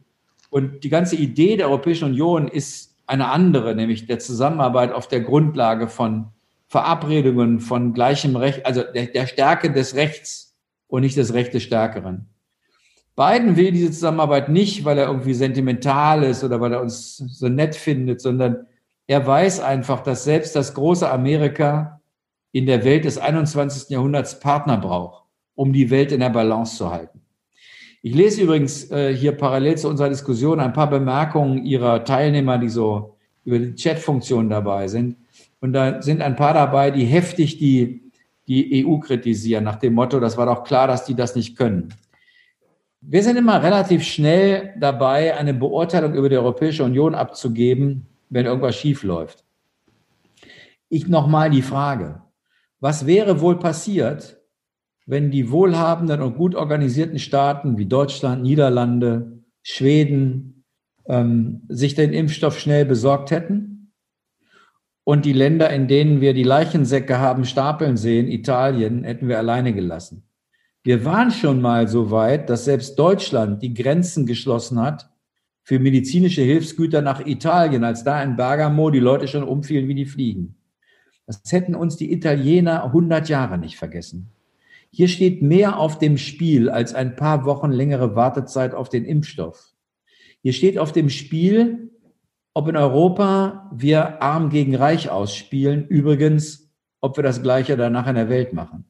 Und 0.51 0.85
die 0.85 0.89
ganze 0.89 1.17
Idee 1.17 1.59
der 1.59 1.69
Europäischen 1.69 2.07
Union 2.07 2.49
ist 2.49 2.97
eine 3.07 3.29
andere, 3.29 3.75
nämlich 3.75 4.07
der 4.07 4.19
Zusammenarbeit 4.19 4.93
auf 4.93 5.07
der 5.07 5.21
Grundlage 5.21 5.89
von 5.89 6.29
Verabredungen, 6.67 7.61
von 7.61 7.93
gleichem 7.93 8.37
Recht, 8.37 8.65
also 8.65 8.83
der, 8.83 9.07
der 9.07 9.27
Stärke 9.27 9.71
des 9.71 9.95
Rechts 9.95 10.57
und 10.87 11.03
nicht 11.03 11.19
des 11.19 11.35
Recht 11.35 11.53
des 11.53 11.65
Stärkeren. 11.65 12.31
Biden 13.19 13.57
will 13.57 13.73
diese 13.73 13.91
Zusammenarbeit 13.91 14.49
nicht, 14.49 14.85
weil 14.85 14.97
er 14.97 15.09
irgendwie 15.09 15.35
sentimental 15.35 16.23
ist 16.23 16.45
oder 16.45 16.61
weil 16.61 16.73
er 16.73 16.81
uns 16.81 17.17
so 17.17 17.49
nett 17.49 17.75
findet, 17.75 18.21
sondern 18.21 18.69
er 19.09 19.27
weiß 19.27 19.59
einfach, 19.59 20.05
dass 20.05 20.23
selbst 20.23 20.55
das 20.55 20.73
große 20.73 21.11
Amerika 21.11 22.01
in 22.53 22.67
der 22.67 22.85
Welt 22.85 23.05
des 23.05 23.19
21. 23.19 23.91
Jahrhunderts 23.91 24.39
Partner 24.39 24.79
braucht, 24.79 25.25
um 25.57 25.73
die 25.73 25.91
Welt 25.91 26.13
in 26.13 26.21
der 26.21 26.31
Balance 26.31 26.77
zu 26.77 26.93
halten. 26.93 27.21
Ich 28.03 28.15
lese 28.15 28.43
übrigens 28.43 28.89
äh, 28.93 29.13
hier 29.13 29.33
parallel 29.33 29.77
zu 29.77 29.89
unserer 29.89 30.11
Diskussion 30.11 30.61
ein 30.61 30.73
paar 30.73 30.89
Bemerkungen 30.89 31.65
Ihrer 31.65 32.05
Teilnehmer, 32.05 32.57
die 32.59 32.69
so 32.69 33.17
über 33.45 33.59
die 33.59 33.75
Chatfunktion 33.75 34.49
dabei 34.49 34.87
sind. 34.87 35.17
Und 35.59 35.73
da 35.73 36.01
sind 36.03 36.23
ein 36.23 36.37
paar 36.37 36.55
dabei, 36.55 36.93
die 36.93 37.05
heftig 37.05 37.59
die, 37.59 38.13
die 38.47 38.87
EU 38.87 38.99
kritisieren, 38.99 39.65
nach 39.65 39.77
dem 39.77 39.95
Motto, 39.95 40.21
das 40.21 40.37
war 40.37 40.47
doch 40.47 40.63
klar, 40.63 40.87
dass 40.87 41.05
die 41.05 41.17
das 41.17 41.35
nicht 41.35 41.57
können. 41.57 41.93
Wir 43.01 43.23
sind 43.23 43.37
immer 43.37 43.63
relativ 43.63 44.03
schnell 44.03 44.75
dabei, 44.79 45.37
eine 45.37 45.55
Beurteilung 45.55 46.15
über 46.15 46.29
die 46.29 46.37
Europäische 46.37 46.83
Union 46.85 47.15
abzugeben, 47.15 48.07
wenn 48.29 48.47
irgendwas 48.47 48.77
schief 48.77 49.05
läuft. 49.05 49.45
Ich 50.89 51.07
nochmal 51.07 51.51
die 51.51 51.63
Frage, 51.63 52.23
was 52.81 53.07
wäre 53.07 53.41
wohl 53.41 53.59
passiert, 53.59 54.41
wenn 55.07 55.31
die 55.31 55.51
wohlhabenden 55.51 56.21
und 56.21 56.37
gut 56.37 56.55
organisierten 56.55 57.19
Staaten 57.19 57.79
wie 57.79 57.87
Deutschland, 57.87 58.43
Niederlande, 58.43 59.43
Schweden 59.63 60.65
ähm, 61.07 61.63
sich 61.69 61.95
den 61.95 62.13
Impfstoff 62.13 62.59
schnell 62.59 62.85
besorgt 62.85 63.31
hätten 63.31 63.93
und 65.05 65.25
die 65.25 65.33
Länder, 65.33 65.71
in 65.71 65.89
denen 65.89 66.21
wir 66.21 66.35
die 66.35 66.43
Leichensäcke 66.43 67.19
haben 67.19 67.45
stapeln 67.45 67.97
sehen, 67.97 68.29
Italien, 68.29 69.05
hätten 69.05 69.29
wir 69.29 69.39
alleine 69.39 69.73
gelassen. 69.73 70.28
Wir 70.85 71.05
waren 71.05 71.31
schon 71.31 71.61
mal 71.61 71.89
so 71.89 72.11
weit, 72.11 72.49
dass 72.49 72.65
selbst 72.65 72.99
Deutschland 72.99 73.63
die 73.63 73.75
Grenzen 73.75 74.27
geschlossen 74.27 74.81
hat 74.81 75.11
für 75.63 75.79
medizinische 75.79 76.43
Hilfsgüter 76.43 77.03
nach 77.03 77.27
Italien, 77.27 77.85
als 77.85 78.05
da 78.05 78.23
in 78.23 78.37
Bergamo 78.37 78.91
die 78.91 79.01
Leute 79.01 79.29
schon 79.29 79.43
umfielen 79.43 79.89
wie 79.89 79.95
die 79.95 80.07
Fliegen. 80.07 80.57
Das 81.27 81.43
hätten 81.51 81.75
uns 81.75 81.97
die 81.97 82.11
Italiener 82.11 82.85
100 82.85 83.29
Jahre 83.29 83.59
nicht 83.59 83.77
vergessen. 83.77 84.31
Hier 84.91 85.09
steht 85.09 85.43
mehr 85.43 85.79
auf 85.79 85.99
dem 85.99 86.17
Spiel 86.17 86.71
als 86.71 86.95
ein 86.95 87.17
paar 87.17 87.45
Wochen 87.45 87.71
längere 87.71 88.17
Wartezeit 88.17 88.73
auf 88.73 88.89
den 88.89 89.05
Impfstoff. 89.05 89.75
Hier 90.43 90.55
steht 90.55 90.79
auf 90.79 90.93
dem 90.93 91.11
Spiel, 91.11 91.91
ob 92.55 92.69
in 92.69 92.77
Europa 92.77 93.71
wir 93.75 94.23
arm 94.23 94.49
gegen 94.49 94.75
reich 94.75 95.11
ausspielen. 95.11 95.87
Übrigens, 95.87 96.73
ob 97.01 97.17
wir 97.19 97.23
das 97.23 97.43
Gleiche 97.43 97.77
danach 97.77 98.07
in 98.07 98.15
der 98.15 98.31
Welt 98.31 98.55
machen. 98.55 98.87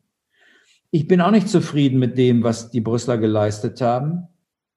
Ich 0.90 1.07
bin 1.07 1.20
auch 1.20 1.31
nicht 1.31 1.48
zufrieden 1.48 1.98
mit 1.98 2.16
dem, 2.16 2.42
was 2.42 2.70
die 2.70 2.81
Brüsseler 2.81 3.18
geleistet 3.18 3.81
haben. 3.81 4.29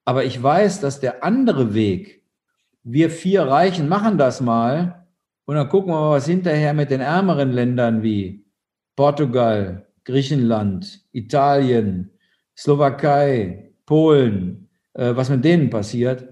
Aber 0.04 0.24
ich 0.24 0.42
weiß, 0.42 0.80
dass 0.80 1.00
der 1.00 1.24
andere 1.24 1.74
Weg, 1.74 2.22
wir 2.82 3.10
vier 3.10 3.42
Reichen 3.42 3.88
machen 3.88 4.18
das 4.18 4.40
mal 4.40 5.06
und 5.44 5.54
dann 5.54 5.68
gucken 5.68 5.92
wir 5.92 6.00
mal, 6.00 6.10
was 6.10 6.26
hinterher 6.26 6.74
mit 6.74 6.90
den 6.90 7.00
ärmeren 7.00 7.52
Ländern 7.52 8.02
wie 8.02 8.44
Portugal, 8.96 9.86
Griechenland, 10.04 11.00
Italien, 11.12 12.10
Slowakei, 12.56 13.72
Polen, 13.86 14.68
äh, 14.94 15.14
was 15.14 15.30
mit 15.30 15.44
denen 15.44 15.70
passiert, 15.70 16.28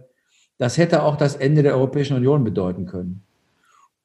das 0.59 0.77
hätte 0.77 1.03
auch 1.03 1.17
das 1.17 1.37
Ende 1.37 1.63
der 1.63 1.75
Europäischen 1.75 2.17
Union 2.17 2.45
bedeuten 2.45 2.87
können. 2.87 3.25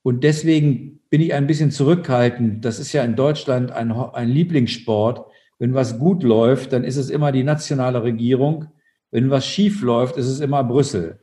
Und 0.04 0.24
deswegen 0.24 1.02
bin 1.10 1.22
ich 1.22 1.34
ein 1.34 1.48
bisschen 1.48 1.72
zurückhaltend. 1.72 2.64
Das 2.64 2.80
ist 2.80 2.94
ja 2.94 3.04
in 3.04 3.16
Deutschland 3.16 3.72
ein, 3.72 3.92
ein 3.92 4.30
Lieblingssport. 4.30 5.26
Wenn 5.58 5.74
was 5.74 5.98
gut 6.00 6.24
läuft, 6.24 6.74
dann 6.74 6.84
ist 6.84 6.98
es 6.98 7.10
immer 7.10 7.32
die 7.32 7.44
nationale 7.44 8.04
Regierung. 8.04 8.68
Wenn 9.12 9.30
was 9.30 9.46
schief 9.46 9.82
läuft, 9.82 10.18
ist 10.18 10.28
es 10.28 10.39
immer 10.41 10.63
Brüssel. 10.63 11.20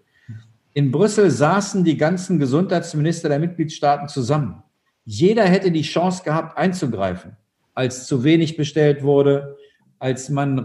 In 0.74 0.90
Brüssel 0.90 1.30
saßen 1.30 1.84
die 1.84 1.98
ganzen 1.98 2.38
Gesundheitsminister 2.38 3.28
der 3.28 3.38
Mitgliedstaaten 3.38 4.08
zusammen. 4.08 4.62
Jeder 5.04 5.44
hätte 5.44 5.70
die 5.70 5.82
Chance 5.82 6.22
gehabt, 6.24 6.56
einzugreifen, 6.56 7.36
als 7.74 8.06
zu 8.06 8.24
wenig 8.24 8.56
bestellt 8.56 9.02
wurde, 9.02 9.56
als 9.98 10.30
man 10.30 10.64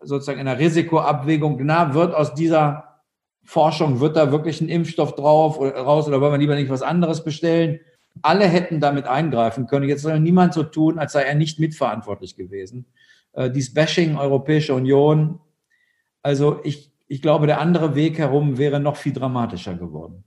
sozusagen 0.00 0.40
in 0.40 0.46
der 0.46 0.58
Risikoabwägung, 0.58 1.60
na, 1.62 1.94
wird 1.94 2.14
aus 2.14 2.34
dieser 2.34 3.00
Forschung, 3.44 4.00
wird 4.00 4.16
da 4.16 4.32
wirklich 4.32 4.60
ein 4.60 4.68
Impfstoff 4.68 5.14
drauf 5.14 5.58
oder 5.58 5.76
raus 5.76 6.08
oder 6.08 6.20
wollen 6.20 6.32
wir 6.32 6.38
lieber 6.38 6.54
nicht 6.56 6.70
was 6.70 6.82
anderes 6.82 7.22
bestellen? 7.22 7.78
Alle 8.22 8.46
hätten 8.46 8.80
damit 8.80 9.06
eingreifen 9.06 9.66
können. 9.66 9.88
Jetzt 9.88 10.02
soll 10.02 10.18
niemand 10.20 10.54
so 10.54 10.62
tun, 10.62 10.98
als 10.98 11.12
sei 11.12 11.22
er 11.22 11.34
nicht 11.34 11.58
mitverantwortlich 11.58 12.36
gewesen. 12.36 12.86
Äh, 13.34 13.50
dies 13.50 13.74
Bashing 13.74 14.16
Europäische 14.16 14.74
Union. 14.74 15.40
Also 16.22 16.60
ich, 16.64 16.92
ich 17.08 17.20
glaube, 17.20 17.46
der 17.46 17.60
andere 17.60 17.94
Weg 17.94 18.18
herum 18.18 18.58
wäre 18.58 18.80
noch 18.80 18.96
viel 18.96 19.12
dramatischer 19.12 19.74
geworden. 19.74 20.24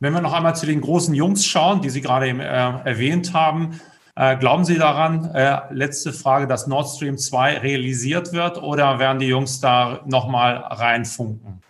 Wenn 0.00 0.12
wir 0.12 0.20
noch 0.20 0.32
einmal 0.32 0.54
zu 0.54 0.66
den 0.66 0.80
großen 0.80 1.14
Jungs 1.14 1.44
schauen, 1.44 1.82
die 1.82 1.90
Sie 1.90 2.00
gerade 2.00 2.28
eben, 2.28 2.40
äh, 2.40 2.44
erwähnt 2.44 3.34
haben, 3.34 3.80
äh, 4.14 4.36
glauben 4.36 4.64
Sie 4.64 4.78
daran, 4.78 5.30
äh, 5.34 5.60
letzte 5.70 6.12
Frage, 6.12 6.46
dass 6.46 6.66
Nord 6.68 6.88
Stream 6.88 7.18
2 7.18 7.58
realisiert 7.58 8.32
wird 8.32 8.62
oder 8.62 8.98
werden 8.98 9.18
die 9.18 9.26
Jungs 9.26 9.60
da 9.60 10.00
nochmal 10.06 10.56
reinfunken? 10.56 11.62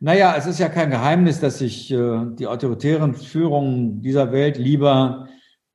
Naja, 0.00 0.34
es 0.36 0.46
ist 0.46 0.58
ja 0.58 0.68
kein 0.68 0.90
Geheimnis, 0.90 1.40
dass 1.40 1.58
sich 1.58 1.90
äh, 1.90 2.26
die 2.38 2.46
autoritären 2.46 3.14
Führungen 3.14 4.02
dieser 4.02 4.32
Welt 4.32 4.56
lieber, 4.56 5.28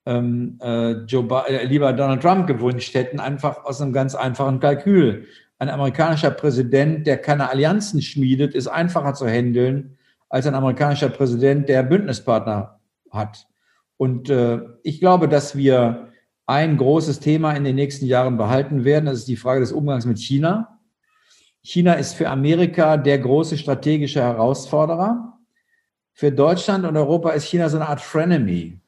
ähm, 0.08 0.58
äh, 0.62 0.92
äh, 0.94 1.66
lieber 1.66 1.94
Donald 1.94 2.22
Trump 2.22 2.48
gewünscht 2.48 2.94
hätten, 2.96 3.20
einfach 3.20 3.66
aus 3.66 3.82
einem 3.82 3.94
ganz 3.94 4.16
einfachen 4.16 4.60
Kalkül 4.60 5.28
ein 5.60 5.70
amerikanischer 5.70 6.32
Präsident, 6.32 7.08
der 7.08 7.18
keine 7.18 7.50
Allianzen 7.50 8.02
schmiedet, 8.02 8.54
ist 8.54 8.68
einfacher 8.68 9.14
zu 9.14 9.28
handeln 9.28 9.98
als 10.30 10.46
ein 10.46 10.56
amerikanischer 10.56 11.10
Präsident, 11.10 11.68
der 11.68 11.84
Bündnispartner 11.84 12.80
hat. 13.12 13.48
Und 13.98 14.30
äh, 14.30 14.60
ich 14.84 15.00
glaube, 15.00 15.28
dass 15.28 15.56
wir 15.58 16.10
ein 16.46 16.78
großes 16.78 17.20
Thema 17.20 17.54
in 17.54 17.64
den 17.64 17.76
nächsten 17.76 18.06
Jahren 18.06 18.38
behalten 18.38 18.86
werden. 18.86 19.06
Das 19.06 19.20
ist 19.20 19.28
die 19.28 19.36
Frage 19.36 19.60
des 19.60 19.72
Umgangs 19.72 20.06
mit 20.06 20.20
China. 20.20 20.80
China 21.62 21.94
ist 21.94 22.14
für 22.14 22.30
Amerika 22.30 22.96
der 22.96 23.20
große 23.20 23.58
strategische 23.58 24.22
Herausforderer. 24.22 25.40
Für 26.14 26.32
Deutschland 26.32 26.86
und 26.86 26.96
Europa 26.96 27.32
ist 27.32 27.46
China 27.46 27.68
so 27.68 27.78
eine 27.78 27.90
Art 27.90 28.00
Frenemy. 28.00 28.80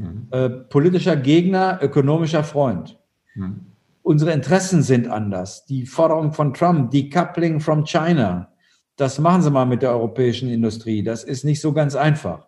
Mhm. 0.00 0.28
Äh, 0.30 0.48
politischer 0.48 1.16
Gegner, 1.16 1.78
ökonomischer 1.82 2.44
Freund. 2.44 2.98
Mhm. 3.34 3.66
Unsere 4.02 4.32
Interessen 4.32 4.82
sind 4.82 5.08
anders. 5.08 5.66
Die 5.66 5.86
Forderung 5.86 6.32
von 6.32 6.54
Trump, 6.54 6.90
Decoupling 6.90 7.60
from 7.60 7.84
China, 7.84 8.48
das 8.96 9.18
machen 9.18 9.42
Sie 9.42 9.50
mal 9.50 9.66
mit 9.66 9.82
der 9.82 9.90
europäischen 9.90 10.50
Industrie. 10.50 11.02
Das 11.02 11.24
ist 11.24 11.44
nicht 11.44 11.60
so 11.60 11.72
ganz 11.72 11.94
einfach. 11.94 12.46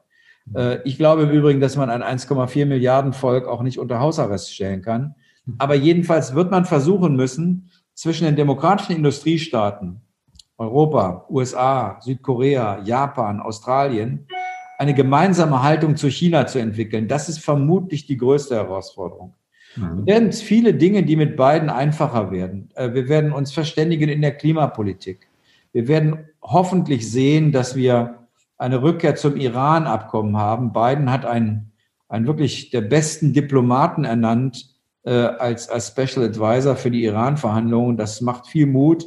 Äh, 0.55 0.79
ich 0.85 0.97
glaube 0.97 1.23
im 1.23 1.31
Übrigen, 1.31 1.61
dass 1.61 1.77
man 1.77 1.91
ein 1.91 2.03
1,4 2.03 2.67
Milliarden 2.67 3.13
Volk 3.13 3.47
auch 3.47 3.63
nicht 3.63 3.79
unter 3.79 4.01
Hausarrest 4.01 4.53
stellen 4.53 4.83
kann. 4.83 5.15
Aber 5.59 5.75
jedenfalls 5.75 6.35
wird 6.35 6.51
man 6.51 6.65
versuchen 6.65 7.17
müssen, 7.17 7.71
zwischen 7.95 8.25
den 8.25 8.37
demokratischen 8.37 8.97
Industriestaaten, 8.97 10.01
Europa, 10.57 11.27
USA, 11.29 11.99
Südkorea, 12.01 12.81
Japan, 12.85 13.41
Australien, 13.41 14.27
eine 14.83 14.95
gemeinsame 14.95 15.63
Haltung 15.63 15.95
zu 15.95 16.09
China 16.09 16.49
zu 16.49 16.59
entwickeln. 16.59 17.07
Das 17.07 17.29
ist 17.29 17.39
vermutlich 17.39 18.05
die 18.07 18.17
größte 18.17 18.57
Herausforderung. 18.57 19.33
Mhm. 19.77 19.99
Wir 19.99 20.15
werden 20.15 20.33
viele 20.33 20.75
Dinge, 20.75 21.05
die 21.05 21.15
mit 21.15 21.37
beiden 21.37 21.71
einfacher 21.71 22.33
werden. 22.33 22.69
Äh, 22.75 22.93
wir 22.93 23.09
werden 23.09 23.31
uns 23.31 23.53
verständigen 23.53 24.09
in 24.09 24.21
der 24.21 24.33
Klimapolitik. 24.33 25.29
Wir 25.73 25.87
werden 25.87 26.27
hoffentlich 26.43 27.09
sehen, 27.09 27.53
dass 27.53 27.77
wir 27.77 28.27
eine 28.59 28.83
Rückkehr 28.83 29.15
zum 29.15 29.37
Iran-Abkommen 29.37 30.37
haben. 30.37 30.73
Biden 30.73 31.13
hat 31.13 31.27
einen, 31.27 31.71
einen 32.09 32.27
wirklich 32.27 32.71
der 32.71 32.81
besten 32.81 33.33
Diplomaten 33.33 34.05
ernannt 34.05 34.69
äh, 35.05 35.13
als, 35.13 35.69
als 35.69 35.95
Special 35.97 36.27
Advisor 36.27 36.75
für 36.75 36.91
die 36.91 37.05
Iran-Verhandlungen. 37.05 37.97
Das 37.97 38.21
macht 38.21 38.49
viel 38.49 38.67
Mut. 38.67 39.05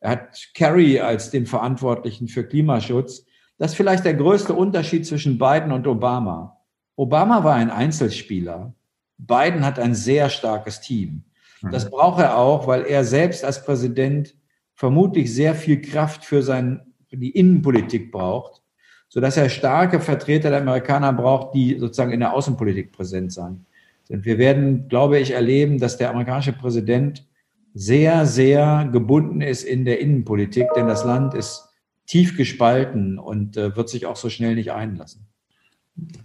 Er 0.00 0.12
hat 0.12 0.48
Kerry 0.54 0.98
als 0.98 1.30
den 1.30 1.44
Verantwortlichen 1.44 2.26
für 2.26 2.42
Klimaschutz. 2.42 3.26
Das 3.60 3.72
ist 3.72 3.76
vielleicht 3.76 4.06
der 4.06 4.14
größte 4.14 4.54
Unterschied 4.54 5.06
zwischen 5.06 5.36
Biden 5.36 5.70
und 5.70 5.86
Obama. 5.86 6.56
Obama 6.96 7.44
war 7.44 7.56
ein 7.56 7.70
Einzelspieler. 7.70 8.72
Biden 9.18 9.66
hat 9.66 9.78
ein 9.78 9.94
sehr 9.94 10.30
starkes 10.30 10.80
Team. 10.80 11.24
Das 11.70 11.84
mhm. 11.84 11.90
braucht 11.90 12.22
er 12.22 12.38
auch, 12.38 12.66
weil 12.66 12.86
er 12.86 13.04
selbst 13.04 13.44
als 13.44 13.62
Präsident 13.62 14.34
vermutlich 14.74 15.34
sehr 15.34 15.54
viel 15.54 15.82
Kraft 15.82 16.24
für, 16.24 16.42
sein, 16.42 16.80
für 17.06 17.18
die 17.18 17.32
Innenpolitik 17.32 18.10
braucht, 18.10 18.62
sodass 19.10 19.36
er 19.36 19.50
starke 19.50 20.00
Vertreter 20.00 20.48
der 20.48 20.62
Amerikaner 20.62 21.12
braucht, 21.12 21.54
die 21.54 21.78
sozusagen 21.78 22.12
in 22.12 22.20
der 22.20 22.32
Außenpolitik 22.32 22.92
präsent 22.92 23.30
sein. 23.30 23.66
Und 24.08 24.24
wir 24.24 24.38
werden, 24.38 24.88
glaube 24.88 25.18
ich, 25.18 25.32
erleben, 25.32 25.78
dass 25.78 25.98
der 25.98 26.08
amerikanische 26.08 26.54
Präsident 26.54 27.28
sehr, 27.74 28.24
sehr 28.24 28.88
gebunden 28.90 29.42
ist 29.42 29.64
in 29.64 29.84
der 29.84 30.00
Innenpolitik, 30.00 30.68
denn 30.74 30.88
das 30.88 31.04
Land 31.04 31.34
ist 31.34 31.69
tief 32.10 32.36
gespalten 32.36 33.20
und 33.20 33.56
äh, 33.56 33.76
wird 33.76 33.88
sich 33.88 34.04
auch 34.04 34.16
so 34.16 34.28
schnell 34.28 34.56
nicht 34.56 34.72
einlassen. 34.72 35.28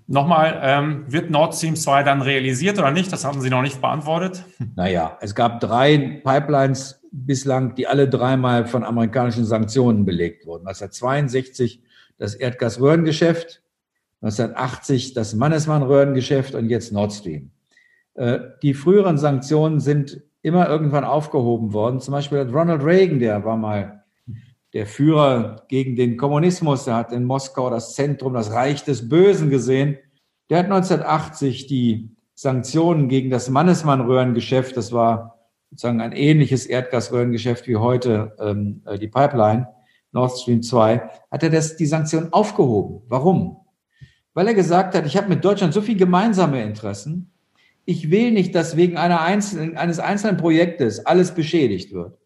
Nochmal, 0.08 0.60
ähm, 0.63 1.06
wird 1.08 1.30
Nord 1.30 1.54
Stream 1.54 1.76
2 1.76 2.02
dann 2.02 2.24
realisiert 2.24 2.80
oder 2.80 2.89
nicht? 2.89 3.13
Das 3.13 3.24
haben 3.24 3.39
Sie 3.39 3.52
noch 3.52 3.62
nicht 3.62 3.82
beantwortet. 3.82 4.43
Naja, 4.76 5.17
es 5.21 5.36
gab 5.36 5.60
drei 5.60 6.21
Pipelines 6.24 7.02
bislang, 7.12 7.76
die 7.76 7.86
alle 7.86 8.10
dreimal 8.10 8.65
von 8.65 8.84
amerikanischen 8.84 9.45
Sanktionen 9.45 10.06
belegt 10.06 10.48
wurden. 10.48 10.67
1962 10.67 11.84
das 12.17 12.34
Erdgasröhrengeschäft, 12.34 13.62
1980 14.21 15.13
das 15.13 15.36
Mannesmann-Röhrengeschäft 15.36 16.56
und 16.56 16.69
jetzt 16.69 16.93
Nord 16.93 17.13
Stream. 17.13 17.52
Äh, 18.15 18.39
die 18.63 18.74
früheren 18.74 19.19
Sanktionen 19.19 19.80
sind 19.80 20.21
immer 20.41 20.67
irgendwann 20.67 21.04
aufgehoben 21.04 21.74
worden. 21.74 22.00
Zum 22.00 22.13
Beispiel 22.13 22.39
hat 22.39 22.52
Ronald 22.52 22.84
Reagan, 22.84 23.19
der 23.19 23.45
war 23.45 23.58
mal 23.58 24.05
der 24.76 24.86
Führer 24.86 25.64
gegen 25.70 25.96
den 25.96 26.18
Kommunismus, 26.18 26.84
der 26.84 26.96
hat 26.96 27.14
in 27.14 27.24
Moskau 27.24 27.70
das 27.70 27.96
Zentrum, 27.96 28.34
das 28.34 28.52
Reich 28.52 28.84
des 28.84 29.08
Bösen 29.08 29.50
gesehen. 29.50 29.98
Der 30.50 30.60
hat 30.60 30.66
1980 30.66 31.68
die 31.68 32.10
Sanktionen 32.34 33.08
gegen 33.08 33.30
das 33.30 33.50
Mannesmann-Röhrengeschäft, 33.50 34.76
das 34.76 34.92
war 34.92 35.40
sozusagen 35.70 36.02
ein 36.02 36.12
ähnliches 36.12 36.66
Erdgasröhrengeschäft 36.66 37.70
wie 37.70 37.78
heute 37.78 38.36
ähm, 38.38 38.82
äh, 38.86 39.00
die 39.00 39.08
Pipeline, 39.08 39.70
Nord 40.12 40.38
Stream 40.38 40.62
2, 40.62 41.10
hat 41.32 41.44
er 41.44 41.50
das, 41.50 41.78
die 41.78 41.86
Sanktionen 41.86 42.34
aufgehoben. 42.34 43.02
Warum? 43.08 43.56
Weil 44.34 44.50
er 44.50 44.54
gesagt 44.56 44.94
hat, 44.94 45.06
ich 45.06 45.16
habe 45.16 45.30
mit 45.30 45.46
Deutschland 45.46 45.74
so 45.74 45.82
viel 45.82 45.96
gemeinsame 45.96 46.62
Interessen, 46.62 47.32
ich 47.86 48.12
will 48.12 48.32
nicht, 48.32 48.54
dass 48.54 48.76
wegen 48.76 48.98
einer 48.98 49.22
einzelnen, 49.22 49.78
eines 49.78 50.00
einzelnen 50.00 50.36
Projektes 50.36 51.06
alles 51.06 51.32
beschädigt 51.32 51.94
wird. 51.94 52.18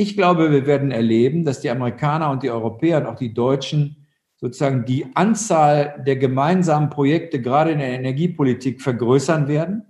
Ich 0.00 0.14
glaube, 0.14 0.52
wir 0.52 0.64
werden 0.64 0.92
erleben, 0.92 1.44
dass 1.44 1.58
die 1.58 1.70
Amerikaner 1.70 2.30
und 2.30 2.44
die 2.44 2.50
Europäer 2.52 2.98
und 2.98 3.06
auch 3.06 3.16
die 3.16 3.34
Deutschen 3.34 4.06
sozusagen 4.36 4.84
die 4.84 5.06
Anzahl 5.14 6.00
der 6.06 6.14
gemeinsamen 6.14 6.88
Projekte 6.88 7.42
gerade 7.42 7.72
in 7.72 7.80
der 7.80 7.88
Energiepolitik 7.88 8.80
vergrößern 8.80 9.48
werden. 9.48 9.82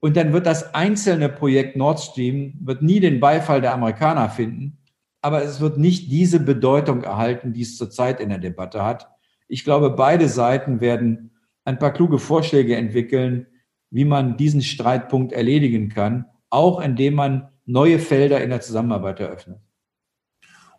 Und 0.00 0.18
dann 0.18 0.34
wird 0.34 0.44
das 0.44 0.74
einzelne 0.74 1.30
Projekt 1.30 1.76
Nord 1.76 2.00
Stream 2.00 2.58
wird 2.60 2.82
nie 2.82 3.00
den 3.00 3.20
Beifall 3.20 3.62
der 3.62 3.72
Amerikaner 3.72 4.28
finden, 4.28 4.76
aber 5.22 5.42
es 5.42 5.62
wird 5.62 5.78
nicht 5.78 6.12
diese 6.12 6.38
Bedeutung 6.38 7.02
erhalten, 7.02 7.54
die 7.54 7.62
es 7.62 7.78
zurzeit 7.78 8.20
in 8.20 8.28
der 8.28 8.38
Debatte 8.38 8.84
hat. 8.84 9.08
Ich 9.48 9.64
glaube, 9.64 9.88
beide 9.88 10.28
Seiten 10.28 10.82
werden 10.82 11.30
ein 11.64 11.78
paar 11.78 11.94
kluge 11.94 12.18
Vorschläge 12.18 12.76
entwickeln, 12.76 13.46
wie 13.88 14.04
man 14.04 14.36
diesen 14.36 14.60
Streitpunkt 14.60 15.32
erledigen 15.32 15.88
kann, 15.88 16.26
auch 16.50 16.82
indem 16.82 17.14
man 17.14 17.48
neue 17.64 17.98
Felder 17.98 18.42
in 18.42 18.50
der 18.50 18.60
Zusammenarbeit 18.60 19.20
eröffnet. 19.20 19.60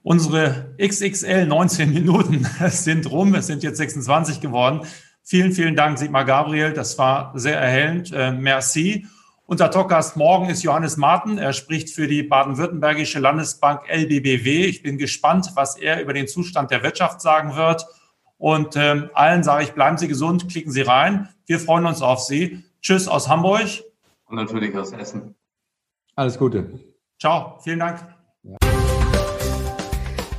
Unsere 0.01 0.75
XXL 0.81 1.45
19 1.45 1.93
Minuten 1.93 2.45
sind 2.67 3.09
rum. 3.09 3.35
Es 3.35 3.47
sind 3.47 3.63
jetzt 3.63 3.77
26 3.77 4.41
geworden. 4.41 4.81
Vielen, 5.23 5.53
vielen 5.53 5.77
Dank, 5.77 5.97
Sigmar 5.97 6.25
Gabriel. 6.25 6.73
Das 6.73 6.97
war 6.97 7.31
sehr 7.35 7.57
erhellend. 7.57 8.11
Äh, 8.11 8.33
merci. 8.33 9.07
Unser 9.45 9.71
Talkgast 9.71 10.17
morgen 10.17 10.49
ist 10.49 10.63
Johannes 10.63 10.97
Marten. 10.97 11.37
Er 11.37 11.53
spricht 11.53 11.89
für 11.89 12.07
die 12.07 12.23
baden-württembergische 12.23 13.19
Landesbank 13.19 13.87
LBBW. 13.87 14.65
Ich 14.65 14.83
bin 14.83 14.97
gespannt, 14.97 15.51
was 15.55 15.77
er 15.77 16.01
über 16.01 16.11
den 16.11 16.27
Zustand 16.27 16.71
der 16.71 16.83
Wirtschaft 16.83 17.21
sagen 17.21 17.55
wird. 17.55 17.85
Und 18.37 18.75
ähm, 18.75 19.09
allen 19.13 19.43
sage 19.43 19.63
ich, 19.63 19.71
bleiben 19.71 19.97
Sie 19.97 20.09
gesund, 20.09 20.49
klicken 20.49 20.71
Sie 20.71 20.81
rein. 20.81 21.29
Wir 21.45 21.59
freuen 21.59 21.85
uns 21.85 22.01
auf 22.01 22.19
Sie. 22.21 22.65
Tschüss 22.81 23.07
aus 23.07 23.29
Hamburg. 23.29 23.67
Und 24.25 24.35
natürlich 24.35 24.75
aus 24.75 24.91
Essen. 24.91 25.35
Alles 26.15 26.37
Gute. 26.37 26.79
Ciao, 27.19 27.57
vielen 27.63 27.79
Dank. 27.79 28.05
Ja. 28.43 28.57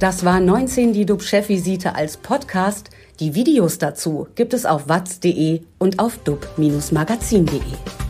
Das 0.00 0.24
war 0.24 0.40
19 0.40 0.92
die 0.92 1.06
DUB-Chefvisite 1.06 1.94
als 1.94 2.16
Podcast. 2.16 2.90
Die 3.20 3.34
Videos 3.34 3.78
dazu 3.78 4.28
gibt 4.34 4.52
es 4.52 4.66
auf 4.66 4.88
watz.de 4.88 5.62
und 5.78 5.98
auf 5.98 6.18
dub-magazin.de. 6.18 8.03